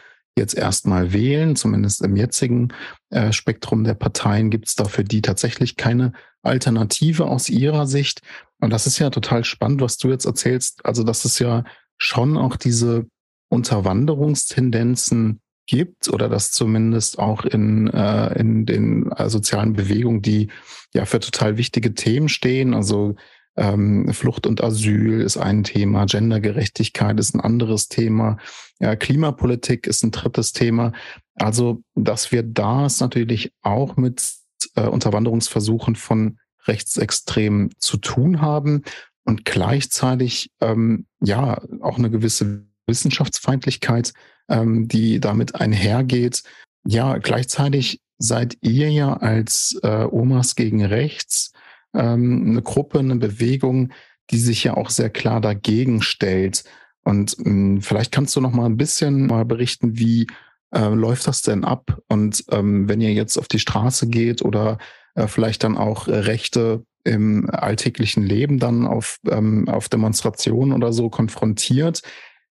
[0.41, 1.55] jetzt erstmal wählen.
[1.55, 2.73] Zumindest im jetzigen
[3.11, 8.23] äh, Spektrum der Parteien gibt es da für die tatsächlich keine Alternative aus ihrer Sicht.
[8.61, 10.85] Und das ist ja total spannend, was du jetzt erzählst.
[10.85, 11.65] Also, dass es ja
[11.99, 13.07] schon auch diese
[13.49, 20.49] Unterwanderungstendenzen gibt oder dass zumindest auch in, äh, in den äh, sozialen Bewegungen, die
[20.93, 23.15] ja für total wichtige Themen stehen, also
[23.57, 28.39] ähm, Flucht und Asyl ist ein Thema, Gendergerechtigkeit ist ein anderes Thema,
[28.79, 30.93] ja, Klimapolitik ist ein drittes Thema.
[31.35, 34.35] Also, dass wir da es natürlich auch mit
[34.77, 38.83] äh, Unterwanderungsversuchen von Rechtsextremen zu tun haben
[39.25, 44.13] und gleichzeitig ähm, ja auch eine gewisse Wissenschaftsfeindlichkeit,
[44.49, 46.43] ähm, die damit einhergeht.
[46.87, 51.53] Ja, gleichzeitig seid ihr ja als äh, Omas gegen Rechts
[51.95, 53.93] ähm, eine Gruppe, eine Bewegung,
[54.31, 56.65] die sich ja auch sehr klar dagegen stellt.
[57.03, 60.27] Und ähm, vielleicht kannst du noch mal ein bisschen mal berichten, wie
[60.73, 61.99] äh, läuft das denn ab?
[62.09, 64.79] Und ähm, wenn ihr jetzt auf die Straße geht oder
[65.15, 70.93] äh, vielleicht dann auch äh, Rechte im alltäglichen Leben dann auf, ähm, auf Demonstrationen oder
[70.93, 72.03] so konfrontiert,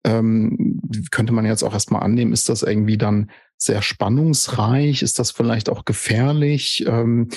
[0.03, 5.03] ähm, könnte man jetzt auch erstmal annehmen, ist das irgendwie dann sehr spannungsreich?
[5.03, 6.83] Ist das vielleicht auch gefährlich?
[6.87, 7.29] Ähm,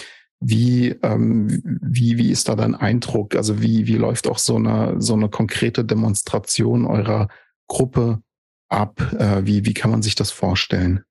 [0.44, 3.34] wie, ähm, wie, wie ist da dein Eindruck?
[3.34, 7.28] Also wie, wie läuft auch so eine, so eine konkrete Demonstration eurer
[7.66, 8.22] Gruppe
[8.68, 9.00] ab?
[9.18, 11.02] Äh, wie, wie kann man sich das vorstellen?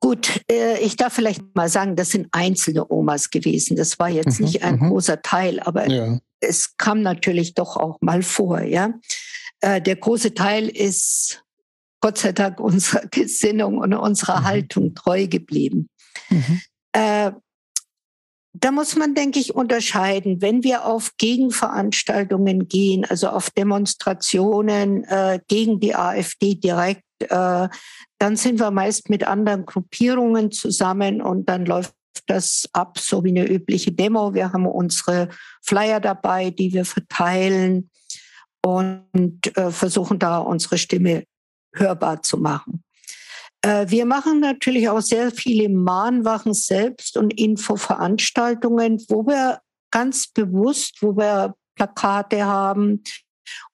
[0.00, 3.76] Gut, äh, ich darf vielleicht mal sagen, das sind einzelne Omas gewesen.
[3.76, 4.88] Das war jetzt mhm, nicht ein mhm.
[4.88, 6.18] großer Teil, aber ja.
[6.40, 8.60] es kam natürlich doch auch mal vor.
[8.60, 8.92] Ja,
[9.60, 11.44] äh, der große Teil ist
[12.00, 14.44] Gott sei Dank unserer Gesinnung und unserer mhm.
[14.44, 15.88] Haltung treu geblieben.
[16.28, 16.60] Mhm.
[16.92, 17.32] Äh,
[18.60, 20.40] da muss man, denke ich, unterscheiden.
[20.40, 27.68] Wenn wir auf Gegenveranstaltungen gehen, also auf Demonstrationen äh, gegen die AfD direkt, äh,
[28.18, 31.94] dann sind wir meist mit anderen Gruppierungen zusammen und dann läuft
[32.26, 34.34] das ab, so wie eine übliche Demo.
[34.34, 35.28] Wir haben unsere
[35.62, 37.90] Flyer dabei, die wir verteilen
[38.64, 41.24] und äh, versuchen da unsere Stimme
[41.74, 42.82] hörbar zu machen.
[43.66, 50.98] Äh, wir machen natürlich auch sehr viele Mahnwachen selbst und Infoveranstaltungen, wo wir ganz bewusst,
[51.02, 53.02] wo wir Plakate haben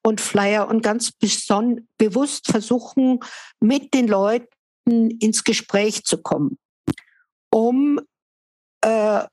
[0.02, 1.12] und Flyer und ganz
[1.98, 3.20] bewusst versuchen,
[3.60, 4.48] mit den Leuten
[5.20, 6.58] ins Gespräch zu kommen,
[7.50, 8.00] um
[8.80, 9.24] äh,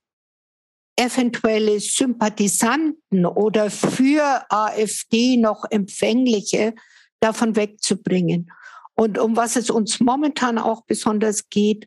[0.98, 6.74] eventuelle Sympathisanten oder für AfD noch empfängliche
[7.22, 8.52] davon wegzubringen.
[9.00, 11.86] Und um was es uns momentan auch besonders geht,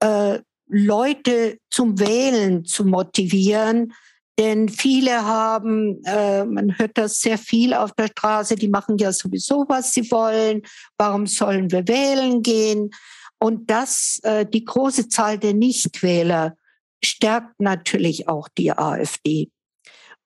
[0.00, 3.92] äh, Leute zum Wählen zu motivieren.
[4.40, 9.12] Denn viele haben, äh, man hört das sehr viel auf der Straße, die machen ja
[9.12, 10.62] sowieso, was sie wollen.
[10.96, 12.90] Warum sollen wir wählen gehen?
[13.38, 16.56] Und das, äh, die große Zahl der Nichtwähler
[17.04, 19.48] stärkt natürlich auch die AfD.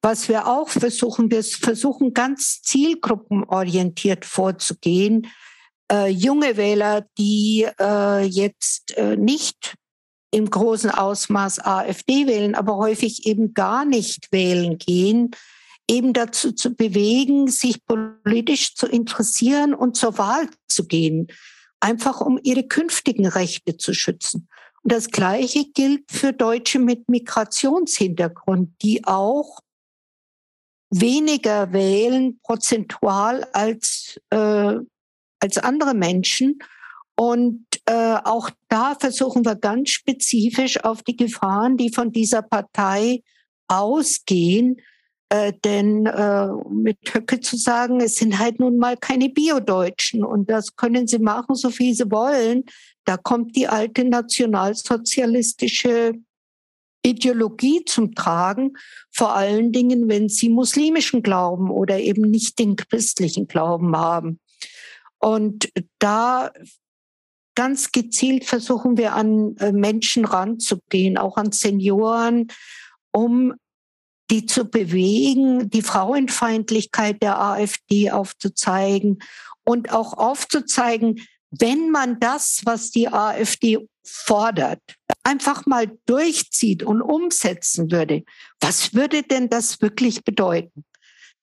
[0.00, 5.28] Was wir auch versuchen, wir versuchen ganz zielgruppenorientiert vorzugehen
[5.92, 9.74] äh, junge Wähler, die äh, jetzt äh, nicht
[10.30, 15.32] im großen Ausmaß AfD wählen, aber häufig eben gar nicht wählen gehen,
[15.88, 21.28] eben dazu zu bewegen, sich politisch zu interessieren und zur Wahl zu gehen,
[21.80, 24.48] einfach um ihre künftigen Rechte zu schützen.
[24.82, 29.60] Und das Gleiche gilt für Deutsche mit Migrationshintergrund, die auch
[30.88, 34.76] weniger wählen prozentual als äh,
[35.42, 36.58] als andere Menschen.
[37.16, 43.22] Und äh, auch da versuchen wir ganz spezifisch auf die Gefahren, die von dieser Partei
[43.68, 44.80] ausgehen,
[45.28, 50.48] äh, denn äh, mit Höcke zu sagen, es sind halt nun mal keine Biodeutschen und
[50.48, 52.64] das können sie machen, so viel sie wollen.
[53.04, 56.12] Da kommt die alte nationalsozialistische
[57.04, 58.74] Ideologie zum Tragen,
[59.10, 64.38] vor allen Dingen, wenn sie muslimischen Glauben oder eben nicht den christlichen Glauben haben.
[65.22, 66.50] Und da
[67.54, 72.48] ganz gezielt versuchen wir an äh, Menschen ranzugehen, auch an Senioren,
[73.12, 73.54] um
[74.30, 79.18] die zu bewegen, die Frauenfeindlichkeit der AfD aufzuzeigen
[79.64, 84.80] und auch aufzuzeigen, wenn man das, was die AfD fordert,
[85.22, 88.24] einfach mal durchzieht und umsetzen würde,
[88.60, 90.84] was würde denn das wirklich bedeuten?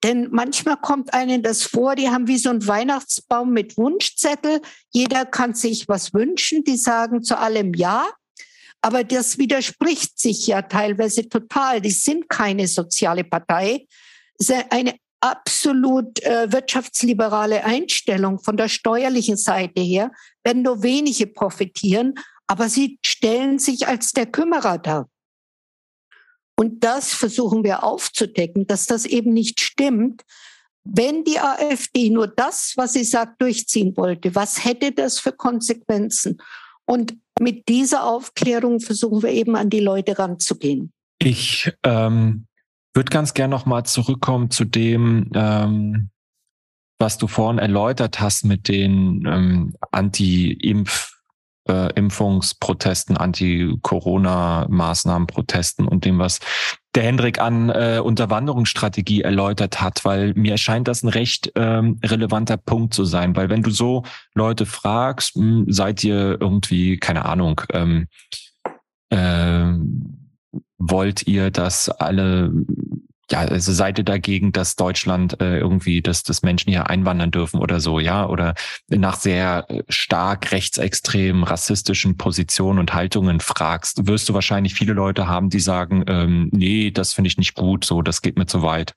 [0.02, 4.60] Denn manchmal kommt einem das vor, die haben wie so ein Weihnachtsbaum mit Wunschzettel.
[4.90, 6.64] Jeder kann sich was wünschen.
[6.64, 8.08] Die sagen zu allem Ja.
[8.82, 11.82] Aber das widerspricht sich ja teilweise total.
[11.82, 13.86] Die sind keine soziale Partei.
[14.70, 20.10] Eine absolut äh, wirtschaftsliberale Einstellung von der steuerlichen Seite her,
[20.42, 22.14] werden nur wenige profitieren,
[22.46, 25.08] aber sie stellen sich als der Kümmerer dar.
[26.60, 30.24] Und das versuchen wir aufzudecken, dass das eben nicht stimmt.
[30.84, 36.36] Wenn die AfD nur das, was sie sagt, durchziehen wollte, was hätte das für Konsequenzen?
[36.84, 40.92] Und mit dieser Aufklärung versuchen wir eben an die Leute ranzugehen.
[41.18, 42.46] Ich ähm,
[42.92, 46.10] würde ganz gern nochmal zurückkommen zu dem, ähm,
[46.98, 51.09] was du vorhin erläutert hast mit den ähm, Anti-Impf-
[51.68, 56.40] äh, Impfungsprotesten, Anti-Corona-Maßnahmen-Protesten und dem, was
[56.94, 62.56] der Hendrik an äh, Unterwanderungsstrategie erläutert hat, weil mir erscheint das ein recht ähm, relevanter
[62.56, 64.02] Punkt zu sein, weil wenn du so
[64.34, 68.08] Leute fragst, mh, hm, seid ihr irgendwie, keine Ahnung, ähm,
[69.10, 69.72] äh,
[70.78, 72.52] wollt ihr, dass alle
[73.30, 77.60] ja, also seid ihr dagegen, dass Deutschland äh, irgendwie, dass, dass Menschen hier einwandern dürfen
[77.60, 78.54] oder so, ja, oder
[78.88, 85.28] nach sehr äh, stark rechtsextremen, rassistischen Positionen und Haltungen fragst, wirst du wahrscheinlich viele Leute
[85.28, 88.62] haben, die sagen, ähm, nee, das finde ich nicht gut, so, das geht mir zu
[88.62, 88.94] weit.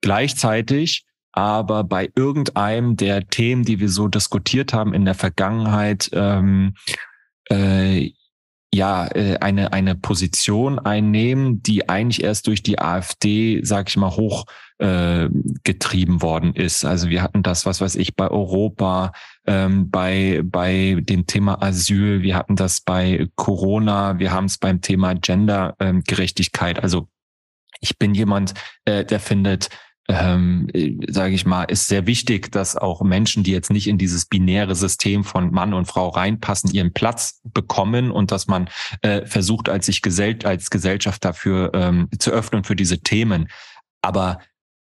[0.00, 1.04] Gleichzeitig
[1.36, 6.74] aber bei irgendeinem der Themen, die wir so diskutiert haben in der Vergangenheit, ähm,
[7.50, 8.12] äh,
[8.76, 14.16] ja äh, eine eine Position einnehmen, die eigentlich erst durch die AfD, sag ich mal,
[14.16, 14.44] hoch
[14.78, 15.28] äh,
[15.64, 16.84] getrieben worden ist.
[16.84, 19.12] Also wir hatten das, was weiß ich, bei Europa,
[19.46, 24.80] ähm, bei bei dem Thema Asyl, wir hatten das bei Corona, wir haben es beim
[24.80, 26.78] Thema Gendergerechtigkeit.
[26.78, 27.08] Ähm, also
[27.80, 29.68] ich bin jemand, äh, der findet,
[30.08, 30.68] ähm,
[31.08, 34.74] sage ich mal, ist sehr wichtig, dass auch Menschen, die jetzt nicht in dieses binäre
[34.74, 38.68] System von Mann und Frau reinpassen, ihren Platz bekommen und dass man
[39.02, 43.48] äh, versucht, als sich Gesell als Gesellschaft dafür ähm, zu öffnen für diese Themen.
[44.02, 44.38] Aber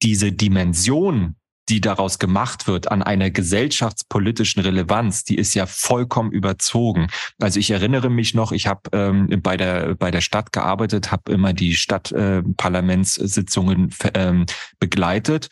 [0.01, 1.35] diese Dimension
[1.69, 7.07] die daraus gemacht wird an einer gesellschaftspolitischen Relevanz, die ist ja vollkommen überzogen.
[7.39, 11.29] Also ich erinnere mich noch, ich habe ähm, bei der bei der Stadt gearbeitet, habe
[11.31, 14.45] immer die Stadtparlamentssitzungen äh, ähm,
[14.79, 15.49] begleitet.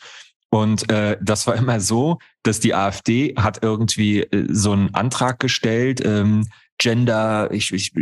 [0.48, 5.38] Und äh, das war immer so, dass die AfD hat irgendwie äh, so einen Antrag
[5.40, 7.92] gestellt, ähm, Gender, ich, ich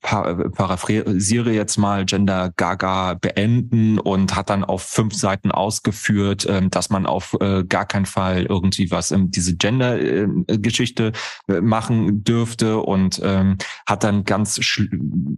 [0.00, 6.90] paraphrasiere jetzt mal, Gender Gaga beenden und hat dann auf fünf Seiten ausgeführt, ähm, dass
[6.90, 11.12] man auf äh, gar keinen Fall irgendwie was in diese Gender-Geschichte
[11.48, 14.60] äh, machen dürfte und ähm, hat dann ganz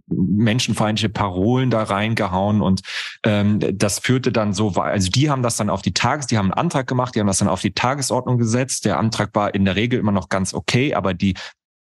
[0.07, 2.81] menschenfeindliche Parolen da reingehauen und
[3.23, 6.51] ähm, das führte dann so, also die haben das dann auf die Tages, die haben
[6.51, 8.85] einen Antrag gemacht, die haben das dann auf die Tagesordnung gesetzt.
[8.85, 11.35] Der Antrag war in der Regel immer noch ganz okay, aber die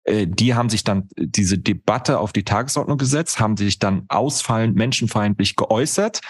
[0.08, 5.56] die haben sich dann diese Debatte auf die Tagesordnung gesetzt, haben sich dann ausfallend menschenfeindlich
[5.56, 6.20] geäußert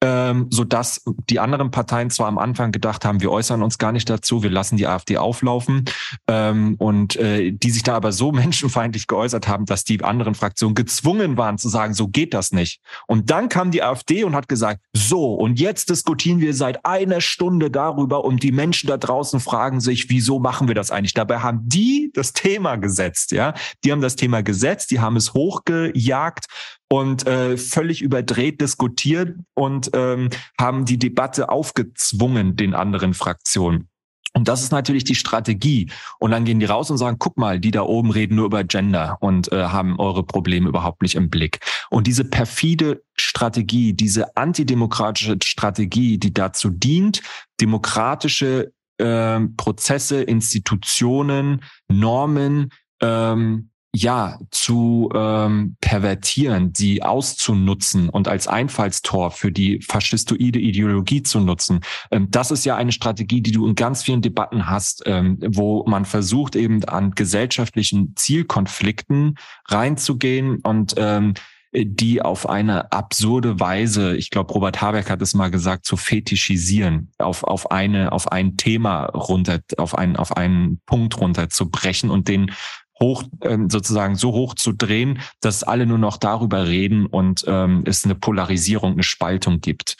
[0.00, 3.92] ähm, so dass die anderen Parteien zwar am Anfang gedacht haben, wir äußern uns gar
[3.92, 5.84] nicht dazu, wir lassen die AfD auflaufen
[6.28, 10.74] ähm, und äh, die sich da aber so menschenfeindlich geäußert haben, dass die anderen Fraktionen
[10.74, 12.80] gezwungen waren zu sagen, so geht das nicht.
[13.06, 17.20] Und dann kam die AfD und hat gesagt, so und jetzt diskutieren wir seit einer
[17.20, 21.14] Stunde darüber und die Menschen da draußen fragen sich, wieso machen wir das eigentlich?
[21.14, 25.34] Dabei haben die das Thema gesetzt, ja, die haben das Thema gesetzt, die haben es
[25.34, 26.46] hochgejagt
[26.90, 33.88] und äh, völlig überdreht diskutiert und ähm, haben die Debatte aufgezwungen den anderen Fraktionen.
[34.34, 35.90] Und das ist natürlich die Strategie.
[36.18, 38.62] Und dann gehen die raus und sagen, guck mal, die da oben reden nur über
[38.62, 41.60] Gender und äh, haben eure Probleme überhaupt nicht im Blick.
[41.90, 47.22] Und diese perfide Strategie, diese antidemokratische Strategie, die dazu dient,
[47.60, 52.70] demokratische äh, Prozesse, Institutionen, Normen
[53.00, 61.40] ähm, ja, zu ähm, pervertieren, sie auszunutzen und als Einfallstor für die faschistoide Ideologie zu
[61.40, 61.80] nutzen.
[62.10, 65.84] Ähm, das ist ja eine Strategie, die du in ganz vielen Debatten hast, ähm, wo
[65.86, 69.36] man versucht eben an gesellschaftlichen Zielkonflikten
[69.68, 71.34] reinzugehen und ähm,
[71.72, 77.10] die auf eine absurde Weise, ich glaube, Robert Habeck hat es mal gesagt, zu fetischisieren,
[77.18, 82.52] auf, auf eine, auf ein Thema runter, auf einen, auf einen Punkt runterzubrechen und den
[83.00, 87.84] hoch ähm, sozusagen so hoch zu drehen, dass alle nur noch darüber reden und ähm,
[87.86, 89.96] es eine Polarisierung, eine Spaltung gibt.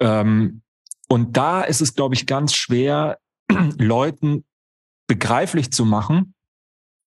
[0.00, 0.62] Ähm,
[1.08, 3.18] und da ist es, glaube ich, ganz schwer,
[3.78, 4.44] Leuten
[5.06, 6.34] begreiflich zu machen,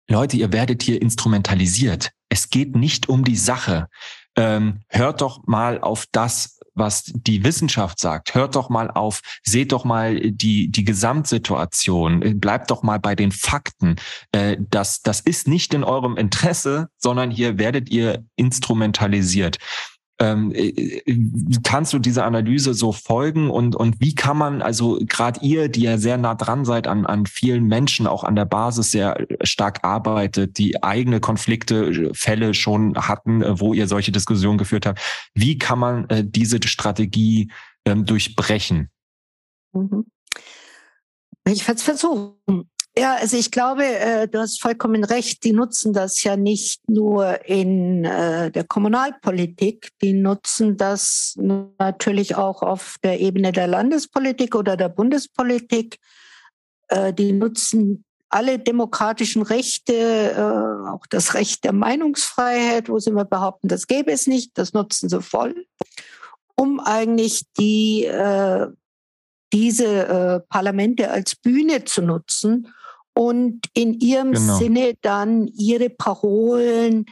[0.08, 2.12] Leute, ihr werdet hier instrumentalisiert.
[2.28, 3.88] Es geht nicht um die Sache.
[4.36, 8.34] Ähm, hört doch mal auf das, was die Wissenschaft sagt.
[8.34, 13.32] Hört doch mal auf, seht doch mal die, die Gesamtsituation, bleibt doch mal bei den
[13.32, 13.96] Fakten.
[14.32, 19.58] Äh, das, das ist nicht in eurem Interesse, sondern hier werdet ihr instrumentalisiert.
[20.18, 21.02] Ähm, äh,
[21.62, 25.82] kannst du dieser Analyse so folgen und, und wie kann man, also gerade ihr, die
[25.82, 29.84] ja sehr nah dran seid an, an vielen Menschen, auch an der Basis sehr stark
[29.84, 35.00] arbeitet, die eigene Konflikte, Fälle schon hatten, äh, wo ihr solche Diskussionen geführt habt,
[35.34, 37.50] wie kann man äh, diese Strategie
[37.84, 38.90] ähm, durchbrechen?
[39.74, 40.06] Mhm.
[41.46, 42.70] Ich werde es versuchen.
[42.98, 45.44] Ja, also ich glaube, äh, du hast vollkommen recht.
[45.44, 52.62] Die nutzen das ja nicht nur in äh, der Kommunalpolitik, die nutzen das natürlich auch
[52.62, 55.98] auf der Ebene der Landespolitik oder der Bundespolitik.
[56.88, 63.68] Äh, die nutzen alle demokratischen Rechte, auch das Recht der Meinungsfreiheit, wo sie immer behaupten,
[63.68, 65.64] das gäbe es nicht, das nutzen sie voll,
[66.56, 68.10] um eigentlich die
[69.52, 72.74] diese Parlamente als Bühne zu nutzen
[73.16, 74.58] und in ihrem genau.
[74.58, 77.06] Sinne dann ihre Parolen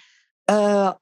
[0.46, 0.92] äh,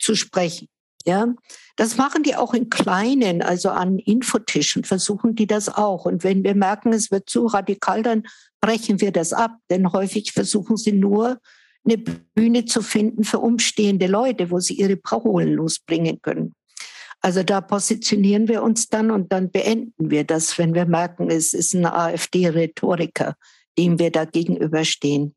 [0.00, 0.68] zu sprechen.
[1.06, 1.32] Ja,
[1.76, 6.04] das machen die auch in kleinen, also an Infotischen versuchen die das auch.
[6.04, 8.24] Und wenn wir merken, es wird zu radikal, dann
[8.60, 9.52] brechen wir das ab.
[9.70, 11.38] Denn häufig versuchen sie nur,
[11.84, 16.54] eine Bühne zu finden für umstehende Leute, wo sie ihre Parolen losbringen können.
[17.22, 21.54] Also da positionieren wir uns dann und dann beenden wir das, wenn wir merken, es
[21.54, 23.34] ist ein AfD-Rhetoriker,
[23.78, 25.34] dem wir da gegenüberstehen,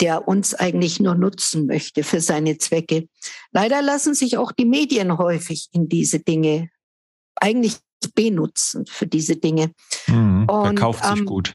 [0.00, 3.08] der uns eigentlich nur nutzen möchte für seine Zwecke.
[3.52, 6.70] Leider lassen sich auch die Medien häufig in diese Dinge
[7.36, 7.76] eigentlich
[8.14, 9.72] benutzen für diese Dinge.
[10.06, 11.54] Mhm, und, verkauft sich ähm, gut.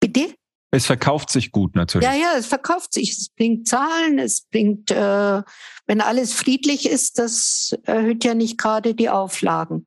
[0.00, 0.34] Bitte?
[0.70, 2.06] Es verkauft sich gut natürlich.
[2.06, 3.12] Ja, ja, es verkauft sich.
[3.12, 5.42] Es bringt Zahlen, es bringt, äh,
[5.86, 9.86] wenn alles friedlich ist, das erhöht ja nicht gerade die Auflagen.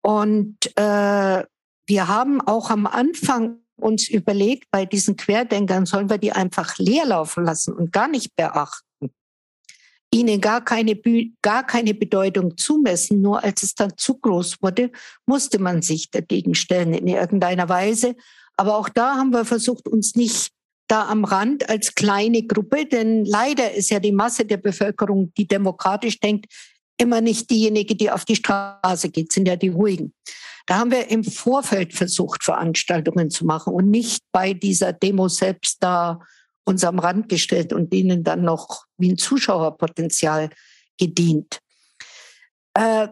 [0.00, 1.44] Und äh,
[1.86, 7.06] wir haben auch am Anfang uns überlegt, bei diesen Querdenkern sollen wir die einfach leer
[7.06, 8.84] laufen lassen und gar nicht beachten.
[10.12, 10.98] Ihnen gar keine,
[11.42, 13.20] gar keine Bedeutung zumessen.
[13.20, 14.90] Nur als es dann zu groß wurde,
[15.26, 18.14] musste man sich dagegen stellen in irgendeiner Weise.
[18.56, 20.52] Aber auch da haben wir versucht, uns nicht
[20.88, 25.48] da am Rand als kleine Gruppe, denn leider ist ja die Masse der Bevölkerung, die
[25.48, 26.46] demokratisch denkt,
[26.98, 30.14] immer nicht diejenige, die auf die Straße geht, sind ja die ruhigen.
[30.66, 35.78] Da haben wir im Vorfeld versucht, Veranstaltungen zu machen und nicht bei dieser Demo selbst
[35.80, 36.20] da
[36.64, 40.50] uns am Rand gestellt und denen dann noch wie ein Zuschauerpotenzial
[40.98, 41.60] gedient.
[42.74, 43.08] Äh,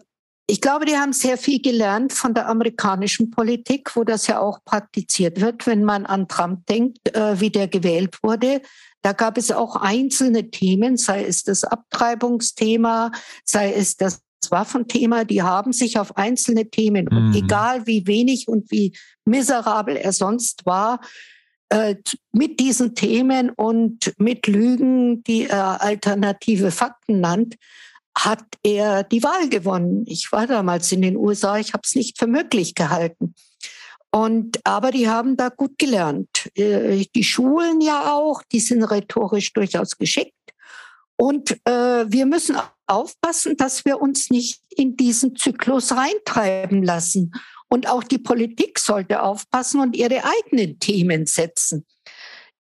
[0.47, 4.59] ich glaube, die haben sehr viel gelernt von der amerikanischen Politik, wo das ja auch
[4.64, 8.61] praktiziert wird, wenn man an Trump denkt, äh, wie der gewählt wurde.
[9.05, 13.12] Da gab es auch einzelne Themen, sei es das Abtreibungsthema,
[13.44, 17.16] sei es das Waffenthema, die haben sich auf einzelne Themen, mhm.
[17.16, 18.96] und egal wie wenig und wie
[19.26, 21.00] miserabel er sonst war,
[21.68, 21.96] äh,
[22.32, 27.57] mit diesen Themen und mit Lügen, die er alternative Fakten nannt,
[28.16, 30.05] hat er die Wahl gewonnen.
[30.07, 33.34] Ich war damals in den USA, ich habe es nicht für möglich gehalten.
[34.14, 36.48] Und, aber die haben da gut gelernt.
[36.54, 40.38] Äh, die Schulen ja auch, die sind rhetorisch durchaus geschickt.
[41.16, 42.56] Und äh, wir müssen
[42.86, 47.32] aufpassen, dass wir uns nicht in diesen Zyklus reintreiben lassen.
[47.68, 51.84] Und auch die Politik sollte aufpassen und ihre eigenen Themen setzen.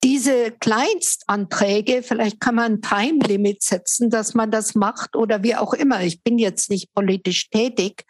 [0.02, 5.74] Diese Kleinstanträge, vielleicht kann man ein Time-Limit setzen, dass man das macht oder wie auch
[5.74, 6.02] immer.
[6.02, 8.06] Ich bin jetzt nicht politisch tätig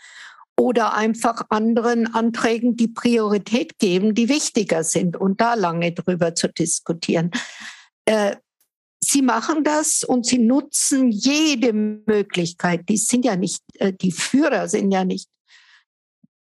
[0.59, 6.49] oder einfach anderen Anträgen die Priorität geben, die wichtiger sind und da lange drüber zu
[6.49, 7.31] diskutieren.
[8.05, 8.37] Äh,
[9.05, 12.89] Sie machen das und sie nutzen jede Möglichkeit.
[12.89, 15.29] Die sind ja nicht, äh, die Führer sind ja nicht,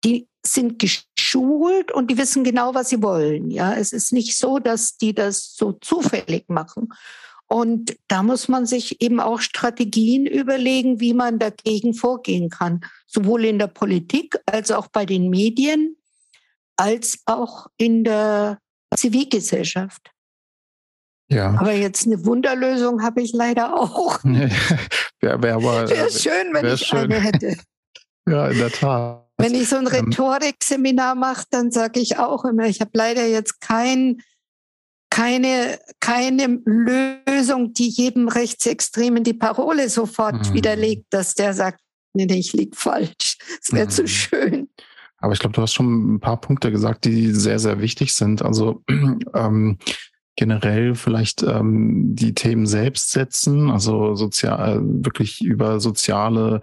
[0.05, 3.51] die sind geschult und die wissen genau, was sie wollen.
[3.51, 6.87] Ja, es ist nicht so, dass die das so zufällig machen.
[7.47, 13.45] Und da muss man sich eben auch Strategien überlegen, wie man dagegen vorgehen kann, sowohl
[13.45, 15.95] in der Politik als auch bei den Medien,
[16.75, 18.59] als auch in der
[18.95, 20.11] Zivilgesellschaft.
[21.29, 21.55] Ja.
[21.59, 24.23] Aber jetzt eine Wunderlösung habe ich leider auch.
[24.23, 26.99] wäre wär aber wäre schön, wenn ich schön.
[26.99, 27.57] eine hätte.
[28.27, 29.27] ja, in der Tat.
[29.37, 33.25] Wenn ich so ein ähm, Rhetorikseminar mache, dann sage ich auch immer, ich habe leider
[33.25, 34.21] jetzt kein,
[35.17, 40.53] keine, keine Lösung, die jedem Rechtsextremen die Parole sofort mhm.
[40.53, 41.79] widerlegt, dass der sagt,
[42.13, 43.39] nee, ich liege falsch.
[43.59, 43.89] Das wäre mhm.
[43.89, 44.69] zu schön.
[45.17, 48.43] Aber ich glaube, du hast schon ein paar Punkte gesagt, die sehr, sehr wichtig sind.
[48.43, 48.83] Also
[49.33, 49.79] ähm,
[50.35, 56.61] generell vielleicht ähm, die Themen selbst setzen, also sozial wirklich über soziale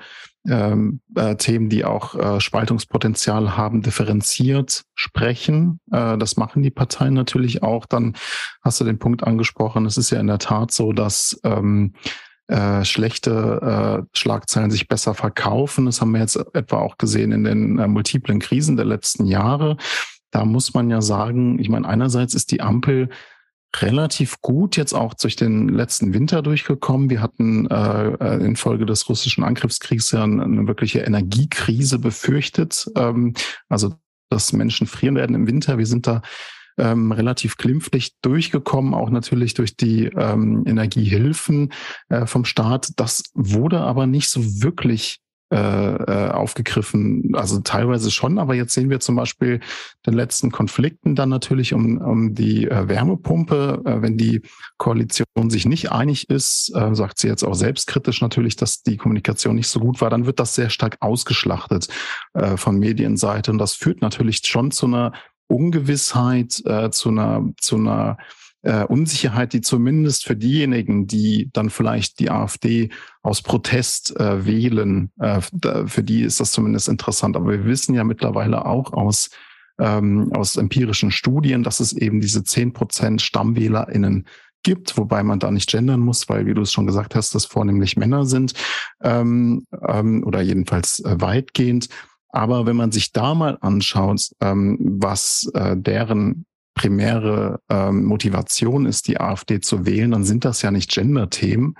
[0.48, 5.80] ähm, äh, Themen, die auch äh, Spaltungspotenzial haben, differenziert sprechen.
[5.90, 7.86] Äh, das machen die Parteien natürlich auch.
[7.86, 8.14] Dann
[8.62, 9.86] hast du den Punkt angesprochen.
[9.86, 11.94] Es ist ja in der Tat so, dass ähm,
[12.46, 15.86] äh, schlechte äh, Schlagzeilen sich besser verkaufen.
[15.86, 19.78] Das haben wir jetzt etwa auch gesehen in den äh, multiplen Krisen der letzten Jahre.
[20.30, 23.08] Da muss man ja sagen, ich meine, einerseits ist die Ampel
[23.82, 27.10] relativ gut jetzt auch durch den letzten Winter durchgekommen.
[27.10, 32.90] Wir hatten äh, äh infolge des russischen Angriffskriegs ja eine, wirkliche Energiekrise befürchtet.
[32.96, 33.34] Ähm,
[33.68, 33.94] also
[34.30, 35.78] dass Menschen frieren werden im Winter.
[35.78, 36.22] Wir sind da
[36.76, 41.72] ähm, relativ glimpflich durchgekommen, auch natürlich durch die ähm, Energiehilfen
[42.08, 42.90] äh, vom Staat.
[42.96, 45.20] Das wurde aber nicht so wirklich
[45.50, 47.32] äh, äh, aufgegriffen.
[47.34, 49.60] Also teilweise schon, aber jetzt sehen wir zum Beispiel
[50.06, 53.82] den letzten Konflikten dann natürlich um, um die äh, Wärmepumpe.
[53.84, 54.40] Äh, wenn die
[54.78, 59.54] Koalition sich nicht einig ist, äh, sagt sie jetzt auch selbstkritisch natürlich, dass die Kommunikation
[59.54, 61.88] nicht so gut war, dann wird das sehr stark ausgeschlachtet
[62.32, 63.50] äh, von Medienseite.
[63.50, 65.12] Und das führt natürlich schon zu einer
[65.46, 68.16] Ungewissheit, äh, zu einer, zu einer
[68.64, 72.90] äh, Unsicherheit, die zumindest für diejenigen, die dann vielleicht die AfD
[73.22, 75.40] aus Protest äh, wählen, äh,
[75.86, 77.36] für die ist das zumindest interessant.
[77.36, 79.30] Aber wir wissen ja mittlerweile auch aus
[79.78, 84.26] ähm, aus empirischen Studien, dass es eben diese zehn Prozent StammwählerInnen
[84.62, 87.44] gibt, wobei man da nicht gendern muss, weil, wie du es schon gesagt hast, das
[87.44, 88.54] vornehmlich Männer sind
[89.02, 91.88] ähm, ähm, oder jedenfalls äh, weitgehend.
[92.30, 99.08] Aber wenn man sich da mal anschaut, ähm, was äh, deren primäre ähm, Motivation ist,
[99.08, 101.76] die AfD zu wählen, dann sind das ja nicht Gender-Themen,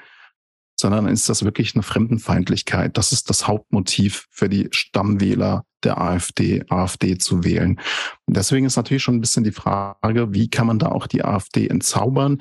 [0.76, 2.96] sondern ist das wirklich eine Fremdenfeindlichkeit.
[2.96, 7.80] Das ist das Hauptmotiv für die Stammwähler der AfD, AfD zu wählen.
[8.26, 11.24] Und deswegen ist natürlich schon ein bisschen die Frage, wie kann man da auch die
[11.24, 12.38] AfD entzaubern?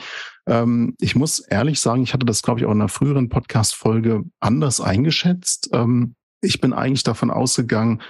[0.47, 4.24] Ähm, ich muss ehrlich sagen, ich hatte das, glaube ich, auch in einer früheren Podcast-Folge
[4.39, 5.70] anders eingeschätzt.
[5.74, 8.01] Ähm, ich bin eigentlich davon ausgegangen,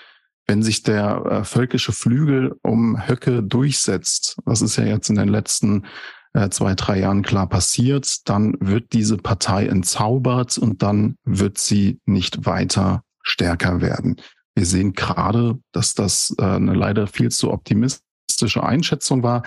[0.48, 5.30] wenn sich der äh, völkische Flügel um Höcke durchsetzt, das ist ja jetzt in den
[5.30, 5.86] letzten
[6.34, 12.00] äh, zwei, drei Jahren klar passiert, dann wird diese Partei entzaubert und dann wird sie
[12.06, 14.18] nicht weiter stärker werden.
[14.56, 19.44] Wir sehen gerade, dass das äh, eine leider viel zu optimistische Einschätzung war.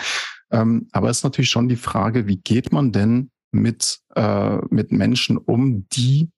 [0.50, 4.92] Ähm, aber es ist natürlich schon die Frage, wie geht man denn mit, äh, mit
[4.92, 6.30] Menschen um, die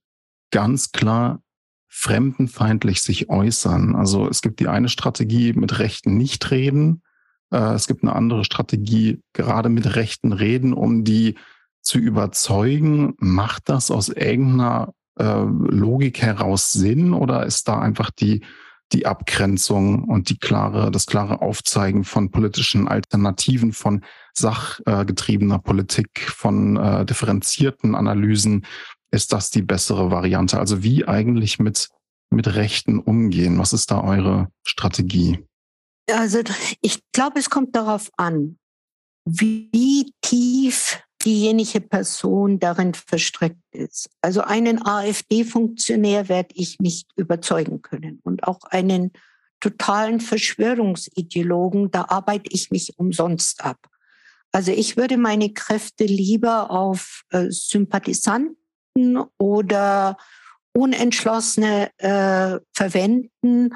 [0.50, 1.42] ganz klar
[1.88, 3.96] fremdenfeindlich sich äußern.
[3.96, 7.02] Also es gibt die eine Strategie mit Rechten nicht reden.
[7.50, 11.36] Äh, es gibt eine andere Strategie gerade mit Rechten reden, um die
[11.80, 13.14] zu überzeugen.
[13.18, 18.42] Macht das aus irgendeiner äh, Logik heraus Sinn oder ist da einfach die
[18.92, 26.76] die Abgrenzung und die klare, das klare Aufzeigen von politischen Alternativen, von sachgetriebener Politik, von
[26.76, 28.64] äh, differenzierten Analysen
[29.10, 30.58] ist das die bessere Variante?
[30.58, 31.88] Also wie eigentlich mit,
[32.30, 33.58] mit Rechten umgehen?
[33.58, 35.44] Was ist da eure Strategie?
[36.10, 36.40] Also
[36.80, 38.58] ich glaube, es kommt darauf an,
[39.24, 44.08] wie tief diejenige Person darin verstrickt ist.
[44.22, 49.12] Also einen AfD-Funktionär werde ich nicht überzeugen können und auch einen
[49.60, 53.88] totalen Verschwörungsideologen, da arbeite ich mich umsonst ab.
[54.52, 58.56] Also ich würde meine Kräfte lieber auf äh, Sympathisanten
[59.38, 60.16] oder
[60.72, 63.74] Unentschlossene äh, verwenden,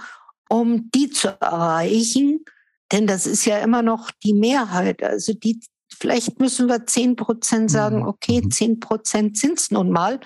[0.48, 2.44] um die zu erreichen.
[2.92, 5.02] Denn das ist ja immer noch die Mehrheit.
[5.02, 5.60] Also die,
[5.92, 8.08] vielleicht müssen wir zehn Prozent sagen, mhm.
[8.08, 8.50] okay, mhm.
[8.50, 10.20] zehn Prozent sind es nun mal.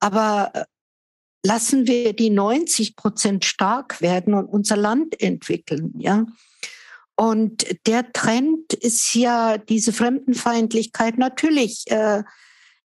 [0.00, 0.64] Aber äh,
[1.44, 6.26] lassen wir die 90 Prozent stark werden und unser Land entwickeln, ja.
[7.16, 11.84] Und der Trend ist ja diese Fremdenfeindlichkeit natürlich.
[11.90, 12.22] Äh,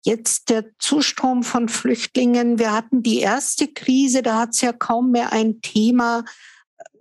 [0.04, 2.60] Jetzt der Zustrom von Flüchtlingen.
[2.60, 6.26] Wir hatten die erste Krise, da hat es ja kaum mehr ein Thema.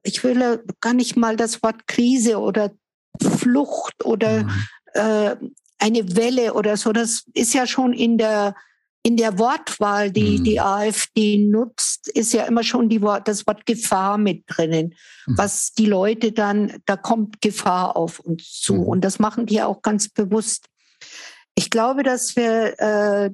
[0.02, 2.72] Ich will gar nicht mal das Wort Krise oder
[3.20, 4.50] Flucht oder mhm.
[4.94, 5.36] äh,
[5.78, 6.92] eine Welle oder so.
[6.92, 8.54] Das ist ja schon in der
[9.04, 10.44] in der Wortwahl, die mhm.
[10.44, 14.94] die AfD nutzt, ist ja immer schon die Wort, das Wort Gefahr mit drinnen,
[15.26, 15.38] mhm.
[15.38, 18.74] was die Leute dann, da kommt Gefahr auf uns zu.
[18.74, 18.84] Mhm.
[18.84, 20.66] Und das machen die auch ganz bewusst.
[21.54, 23.30] Ich glaube, dass wir äh,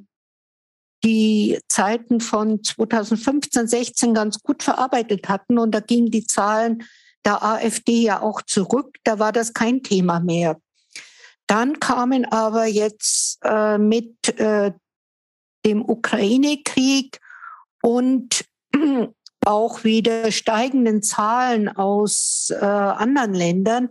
[1.05, 6.85] die Zeiten von 2015, 16 ganz gut verarbeitet hatten und da gingen die Zahlen
[7.25, 8.97] der AfD ja auch zurück.
[9.05, 10.61] Da war das kein Thema mehr.
[11.47, 14.73] Dann kamen aber jetzt äh, mit äh,
[15.65, 17.21] dem Ukraine-Krieg
[17.83, 18.45] und
[19.45, 23.91] auch wieder steigenden Zahlen aus äh, anderen Ländern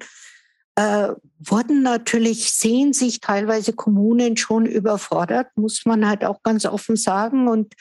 [0.77, 6.95] äh, wurden natürlich, sehen sich teilweise Kommunen schon überfordert, muss man halt auch ganz offen
[6.95, 7.47] sagen.
[7.47, 7.73] Und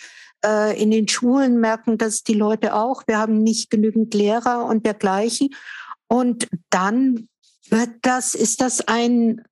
[0.42, 3.02] äh, in den Schulen merken das die Leute auch.
[3.06, 5.50] Wir haben nicht genügend Lehrer und dergleichen.
[6.08, 7.28] Und dann
[7.68, 9.42] wird das, ist das ein,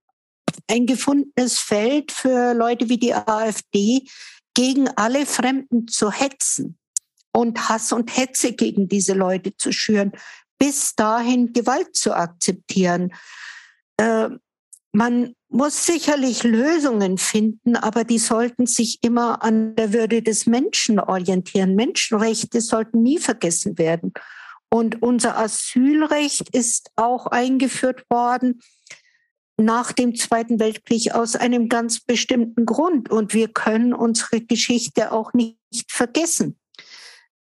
[0.70, 4.06] ein gefundenes Feld für Leute wie die AfD,
[4.54, 6.78] gegen alle Fremden zu hetzen
[7.32, 10.12] und Hass und Hetze gegen diese Leute zu schüren,
[10.64, 13.12] bis dahin Gewalt zu akzeptieren.
[13.98, 14.30] Äh,
[14.92, 20.98] man muss sicherlich Lösungen finden, aber die sollten sich immer an der Würde des Menschen
[20.98, 21.74] orientieren.
[21.74, 24.14] Menschenrechte sollten nie vergessen werden.
[24.70, 28.60] Und unser Asylrecht ist auch eingeführt worden
[29.58, 33.10] nach dem Zweiten Weltkrieg aus einem ganz bestimmten Grund.
[33.10, 35.58] Und wir können unsere Geschichte auch nicht
[35.92, 36.58] vergessen.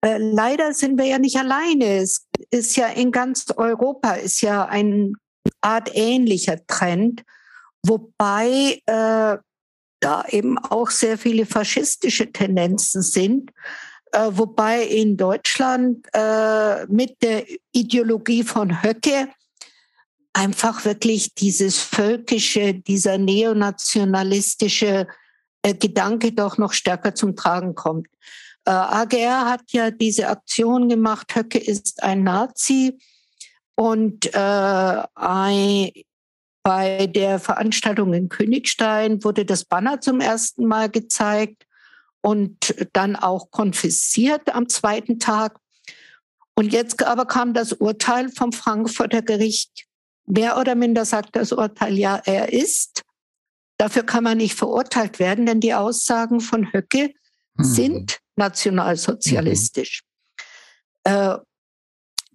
[0.03, 1.97] Äh, leider sind wir ja nicht alleine.
[1.97, 5.13] Es ist ja in ganz Europa ist ja ein
[5.61, 7.23] Art ähnlicher Trend
[7.83, 9.37] wobei äh,
[9.99, 13.51] da eben auch sehr viele faschistische Tendenzen sind,
[14.11, 19.29] äh, wobei in Deutschland äh, mit der Ideologie von Höcke
[20.33, 25.07] einfach wirklich dieses völkische, dieser neonationalistische
[25.61, 28.07] äh, Gedanke doch noch stärker zum Tragen kommt.
[28.71, 32.97] Äh, AGR hat ja diese Aktion gemacht, Höcke ist ein Nazi
[33.75, 35.91] und äh, ein,
[36.63, 41.65] bei der Veranstaltung in Königstein wurde das Banner zum ersten Mal gezeigt
[42.21, 45.59] und dann auch konfisziert am zweiten Tag.
[46.55, 49.85] Und jetzt aber kam das Urteil vom Frankfurter Gericht.
[50.27, 53.01] Mehr oder minder sagt das Urteil, ja, er ist.
[53.77, 57.13] Dafür kann man nicht verurteilt werden, denn die Aussagen von Höcke
[57.55, 57.63] mhm.
[57.63, 60.03] sind nationalsozialistisch.
[61.05, 61.11] Mhm.
[61.11, 61.37] Äh,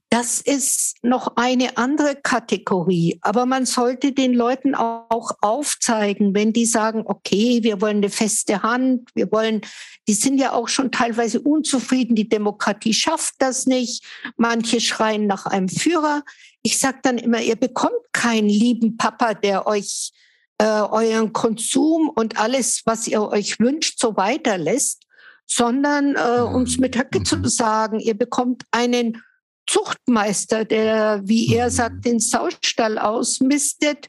[0.09, 3.19] das ist noch eine andere Kategorie.
[3.23, 8.63] Aber man sollte den Leuten auch aufzeigen, wenn die sagen, okay, wir wollen eine feste
[8.63, 9.63] Hand, wir wollen,
[10.07, 14.05] die sind ja auch schon teilweise unzufrieden, die Demokratie schafft das nicht.
[14.37, 16.23] Manche schreien nach einem Führer.
[16.63, 20.13] Ich sage dann immer, ihr bekommt keinen lieben Papa, der euch
[20.59, 25.06] äh, euren Konsum und alles, was ihr euch wünscht, so weiterlässt,
[25.47, 27.47] sondern, äh, um es mit Höcke zu mhm.
[27.47, 29.23] sagen, ihr bekommt einen
[29.69, 31.71] Zuchtmeister, der, wie er mhm.
[31.71, 34.09] sagt, den Saustall ausmistet.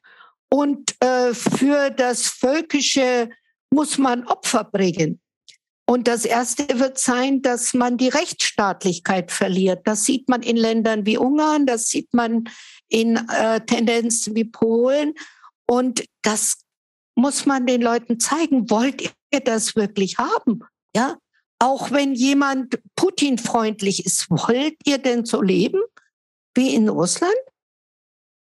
[0.50, 3.30] Und äh, für das Völkische
[3.70, 5.20] muss man Opfer bringen.
[5.90, 9.88] Und das Erste wird sein, dass man die Rechtsstaatlichkeit verliert.
[9.88, 12.50] Das sieht man in Ländern wie Ungarn, das sieht man
[12.90, 15.14] in äh, Tendenzen wie Polen.
[15.66, 16.58] Und das
[17.16, 18.70] muss man den Leuten zeigen.
[18.70, 20.62] Wollt ihr das wirklich haben?
[20.94, 21.18] Ja,
[21.60, 25.82] auch wenn jemand Putin-freundlich ist, wollt ihr denn so leben
[26.56, 27.34] wie in Russland?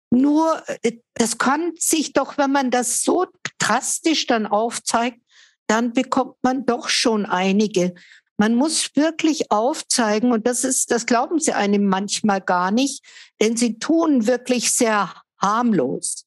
[0.10, 3.28] Nur, äh, das kann sich doch, wenn man das so
[3.60, 5.20] drastisch dann aufzeigt,
[5.68, 7.94] dann bekommt man doch schon einige.
[8.38, 13.04] Man muss wirklich aufzeigen, und das ist, das glauben sie einem manchmal gar nicht,
[13.42, 16.27] denn sie tun wirklich sehr harmlos.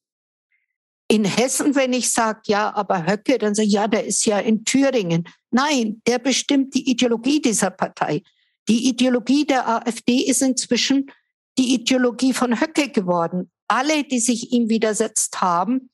[1.11, 4.39] In Hessen, wenn ich sage, ja, aber Höcke, dann sage ich, ja, der ist ja
[4.39, 5.27] in Thüringen.
[5.49, 8.23] Nein, der bestimmt die Ideologie dieser Partei.
[8.69, 11.11] Die Ideologie der AfD ist inzwischen
[11.57, 13.51] die Ideologie von Höcke geworden.
[13.67, 15.89] Alle, die sich ihm widersetzt haben,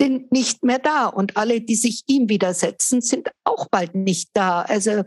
[0.00, 1.06] sind nicht mehr da.
[1.06, 4.62] Und alle, die sich ihm widersetzen, sind auch bald nicht da.
[4.62, 5.04] Also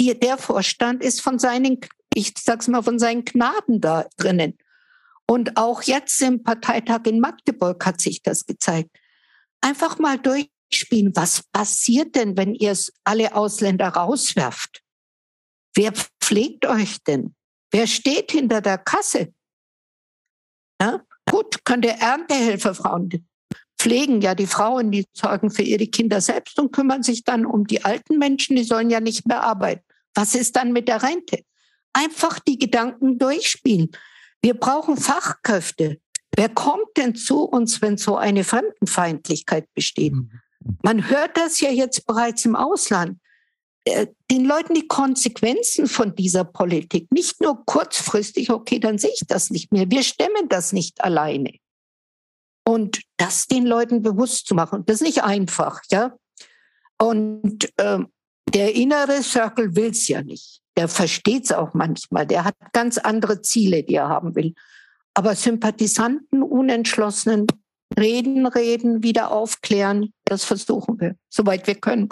[0.00, 1.80] die, der Vorstand ist von seinen,
[2.14, 4.56] ich sag's mal, von seinen Gnaden da drinnen.
[5.30, 8.90] Und auch jetzt im Parteitag in Magdeburg hat sich das gezeigt.
[9.60, 11.14] Einfach mal durchspielen.
[11.14, 14.82] Was passiert denn, wenn ihr alle Ausländer rauswerft?
[15.74, 17.34] Wer pflegt euch denn?
[17.70, 19.34] Wer steht hinter der Kasse?
[20.80, 21.04] Ja?
[21.30, 23.28] Gut, der Erntehelferfrauen
[23.78, 27.66] pflegen ja die Frauen, die sorgen für ihre Kinder selbst und kümmern sich dann um
[27.66, 29.84] die alten Menschen, die sollen ja nicht mehr arbeiten.
[30.14, 31.44] Was ist dann mit der Rente?
[31.92, 33.90] Einfach die Gedanken durchspielen.
[34.42, 36.00] Wir brauchen Fachkräfte.
[36.36, 40.12] Wer kommt denn zu uns, wenn so eine Fremdenfeindlichkeit besteht?
[40.12, 40.30] Mhm.
[40.82, 43.18] Man hört das ja jetzt bereits im Ausland.
[43.84, 49.26] Äh, den Leuten die Konsequenzen von dieser Politik, nicht nur kurzfristig, okay, dann sehe ich
[49.26, 49.90] das nicht mehr.
[49.90, 51.54] Wir stemmen das nicht alleine.
[52.66, 56.14] Und das den Leuten bewusst zu machen, das ist nicht einfach, ja.
[56.98, 58.00] Und äh,
[58.50, 62.24] der innere Circle will es ja nicht der versteht es auch manchmal.
[62.24, 64.54] Der hat ganz andere Ziele, die er haben will.
[65.12, 67.48] Aber Sympathisanten, Unentschlossenen,
[67.98, 72.08] reden, reden, wieder aufklären, das versuchen wir, soweit wir können.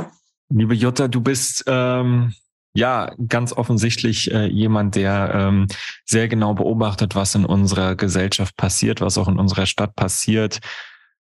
[0.48, 2.34] Liebe Jutta, du bist ähm,
[2.74, 5.68] ja ganz offensichtlich äh, jemand, der ähm,
[6.04, 10.58] sehr genau beobachtet, was in unserer Gesellschaft passiert, was auch in unserer Stadt passiert.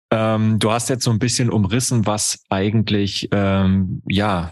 [0.10, 4.52] Ähm, du hast jetzt so ein bisschen umrissen, was eigentlich ähm, ja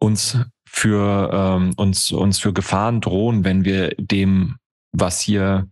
[0.00, 4.56] uns für ähm, uns, uns für Gefahren drohen, wenn wir dem,
[4.92, 5.68] was hier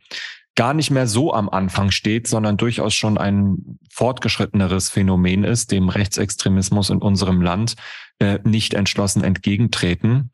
[0.55, 5.89] gar nicht mehr so am Anfang steht, sondern durchaus schon einen fortgeschritteneres Phänomen ist, dem
[5.89, 7.77] Rechtsextremismus in unserem Land
[8.19, 10.33] äh, nicht entschlossen entgegentreten.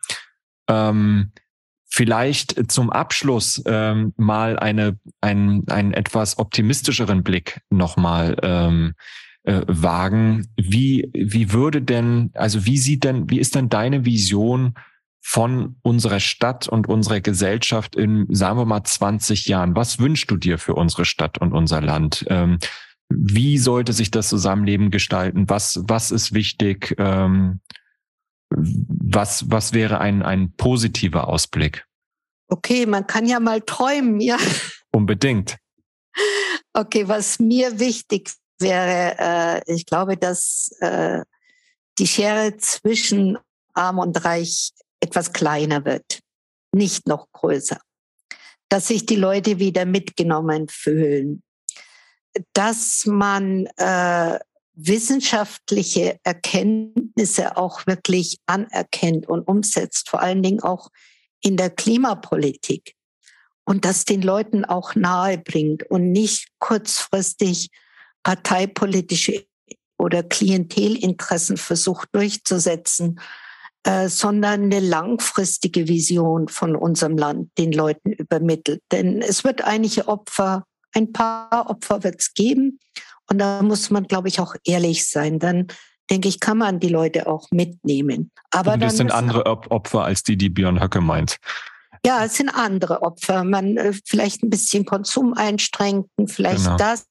[0.66, 1.32] Ähm,
[1.84, 8.94] vielleicht zum Abschluss ähm, mal eine, ein, einen etwas optimistischeren Blick nochmal ähm,
[9.44, 10.48] äh, wagen.
[10.56, 14.74] Wie, wie würde denn, also wie sieht denn, wie ist denn deine Vision
[15.20, 19.76] von unserer Stadt und unserer Gesellschaft in, sagen wir mal, 20 Jahren?
[19.76, 22.24] Was wünschst du dir für unsere Stadt und unser Land?
[22.28, 22.58] Ähm,
[23.08, 25.48] wie sollte sich das Zusammenleben gestalten?
[25.48, 26.94] Was, was ist wichtig?
[26.98, 27.60] Ähm,
[28.50, 31.86] was, was wäre ein, ein positiver Ausblick?
[32.48, 34.36] Okay, man kann ja mal träumen, ja.
[34.92, 35.56] Unbedingt.
[36.72, 39.16] Okay, was mir wichtig wäre,
[39.66, 41.22] äh, ich glaube, dass äh,
[41.98, 43.38] die Schere zwischen
[43.74, 46.20] Arm und Reich etwas kleiner wird,
[46.72, 47.78] nicht noch größer.
[48.68, 51.42] Dass sich die Leute wieder mitgenommen fühlen,
[52.52, 54.38] dass man äh,
[54.74, 60.88] wissenschaftliche Erkenntnisse auch wirklich anerkennt und umsetzt, vor allen Dingen auch
[61.40, 62.94] in der Klimapolitik
[63.64, 67.70] und das den Leuten auch nahe bringt und nicht kurzfristig
[68.24, 69.46] parteipolitische
[69.96, 73.20] oder Klientelinteressen versucht durchzusetzen,
[73.84, 78.82] äh, sondern eine langfristige Vision von unserem Land den Leuten übermittelt.
[78.90, 82.80] Denn es wird einige Opfer, ein paar Opfer wird es geben.
[83.30, 85.38] Und da muss man, glaube ich, auch ehrlich sein.
[85.38, 85.68] Dann
[86.10, 88.30] denke ich, kann man die Leute auch mitnehmen.
[88.50, 91.38] Aber Und das sind andere Opfer als die, die Björn Höcke meint.
[92.04, 93.44] Ja, es sind andere Opfer.
[93.44, 96.76] Man äh, vielleicht ein bisschen Konsum einstrengen, vielleicht genau.
[96.76, 97.06] das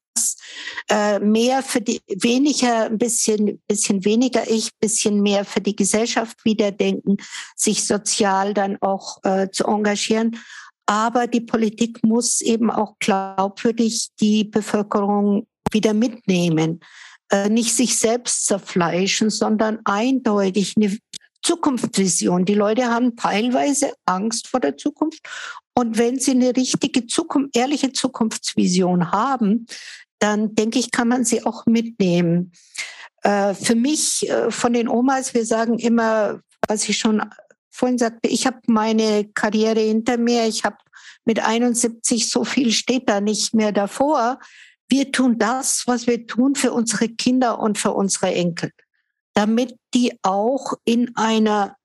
[0.88, 6.44] äh, mehr für die weniger ein bisschen bisschen weniger ich bisschen mehr für die Gesellschaft
[6.44, 7.16] wiederdenken
[7.56, 10.38] sich sozial dann auch äh, zu engagieren
[10.86, 16.80] aber die Politik muss eben auch glaubwürdig die Bevölkerung wieder mitnehmen
[17.30, 20.96] äh, nicht sich selbst zerfleischen sondern eindeutig eine
[21.44, 22.46] Zukunftsvision.
[22.46, 25.20] Die Leute haben teilweise Angst vor der Zukunft.
[25.76, 29.66] Und wenn sie eine richtige Zukunft, ehrliche Zukunftsvision haben,
[30.24, 32.52] dann denke ich, kann man sie auch mitnehmen.
[33.22, 37.22] Äh, für mich äh, von den Omas, wir sagen immer, was ich schon
[37.70, 40.78] vorhin sagte, ich habe meine Karriere hinter mir, ich habe
[41.26, 44.38] mit 71 so viel steht da nicht mehr davor.
[44.88, 48.70] Wir tun das, was wir tun für unsere Kinder und für unsere Enkel,
[49.34, 51.76] damit die auch in einer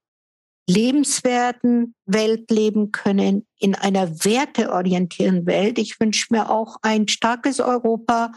[0.70, 5.80] lebenswerten Welt leben können, in einer werteorientierten Welt.
[5.80, 8.32] Ich wünsche mir auch ein starkes Europa,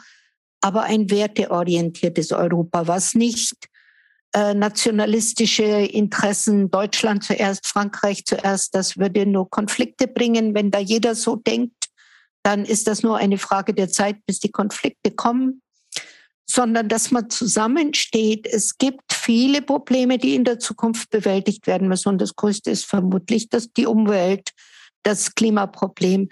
[0.63, 3.69] aber ein werteorientiertes Europa, was nicht
[4.35, 10.55] äh, nationalistische Interessen, Deutschland zuerst, Frankreich zuerst, das würde nur Konflikte bringen.
[10.55, 11.89] Wenn da jeder so denkt,
[12.43, 15.61] dann ist das nur eine Frage der Zeit, bis die Konflikte kommen
[16.53, 18.47] sondern dass man zusammensteht.
[18.47, 22.11] Es gibt viele Probleme, die in der Zukunft bewältigt werden müssen.
[22.11, 24.51] Und das größte ist vermutlich dass die Umwelt,
[25.03, 26.29] das Klimaproblem,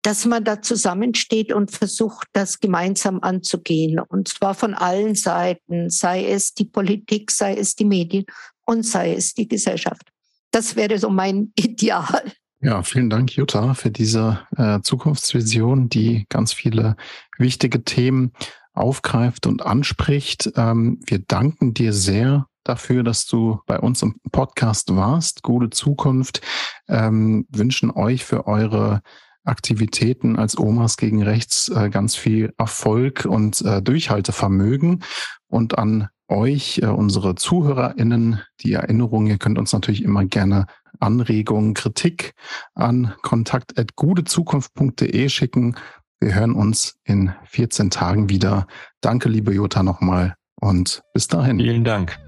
[0.00, 4.00] dass man da zusammensteht und versucht, das gemeinsam anzugehen.
[4.00, 8.24] Und zwar von allen Seiten, sei es die Politik, sei es die Medien
[8.64, 10.08] und sei es die Gesellschaft.
[10.50, 12.32] Das wäre so mein Ideal.
[12.60, 16.96] Ja, vielen Dank, Jutta, für diese äh, Zukunftsvision, die ganz viele
[17.36, 18.32] wichtige Themen
[18.78, 20.52] aufgreift und anspricht.
[20.56, 25.42] Ähm, wir danken dir sehr dafür, dass du bei uns im Podcast warst.
[25.42, 26.40] Gute Zukunft.
[26.88, 29.00] Ähm, wünschen euch für eure
[29.44, 35.02] Aktivitäten als Omas gegen Rechts äh, ganz viel Erfolg und äh, Durchhaltevermögen.
[35.48, 40.66] Und an euch, äh, unsere ZuhörerInnen, die Erinnerung, ihr könnt uns natürlich immer gerne
[41.00, 42.34] Anregungen, Kritik
[42.74, 45.76] an kontakt.gudezukunft.de schicken
[46.20, 48.66] wir hören uns in 14 Tagen wieder.
[49.00, 51.58] Danke, liebe Jutta, nochmal und bis dahin.
[51.58, 52.18] Vielen Dank.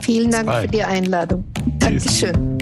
[0.00, 1.44] Vielen Dank für die Einladung.
[1.78, 2.58] Dankeschön.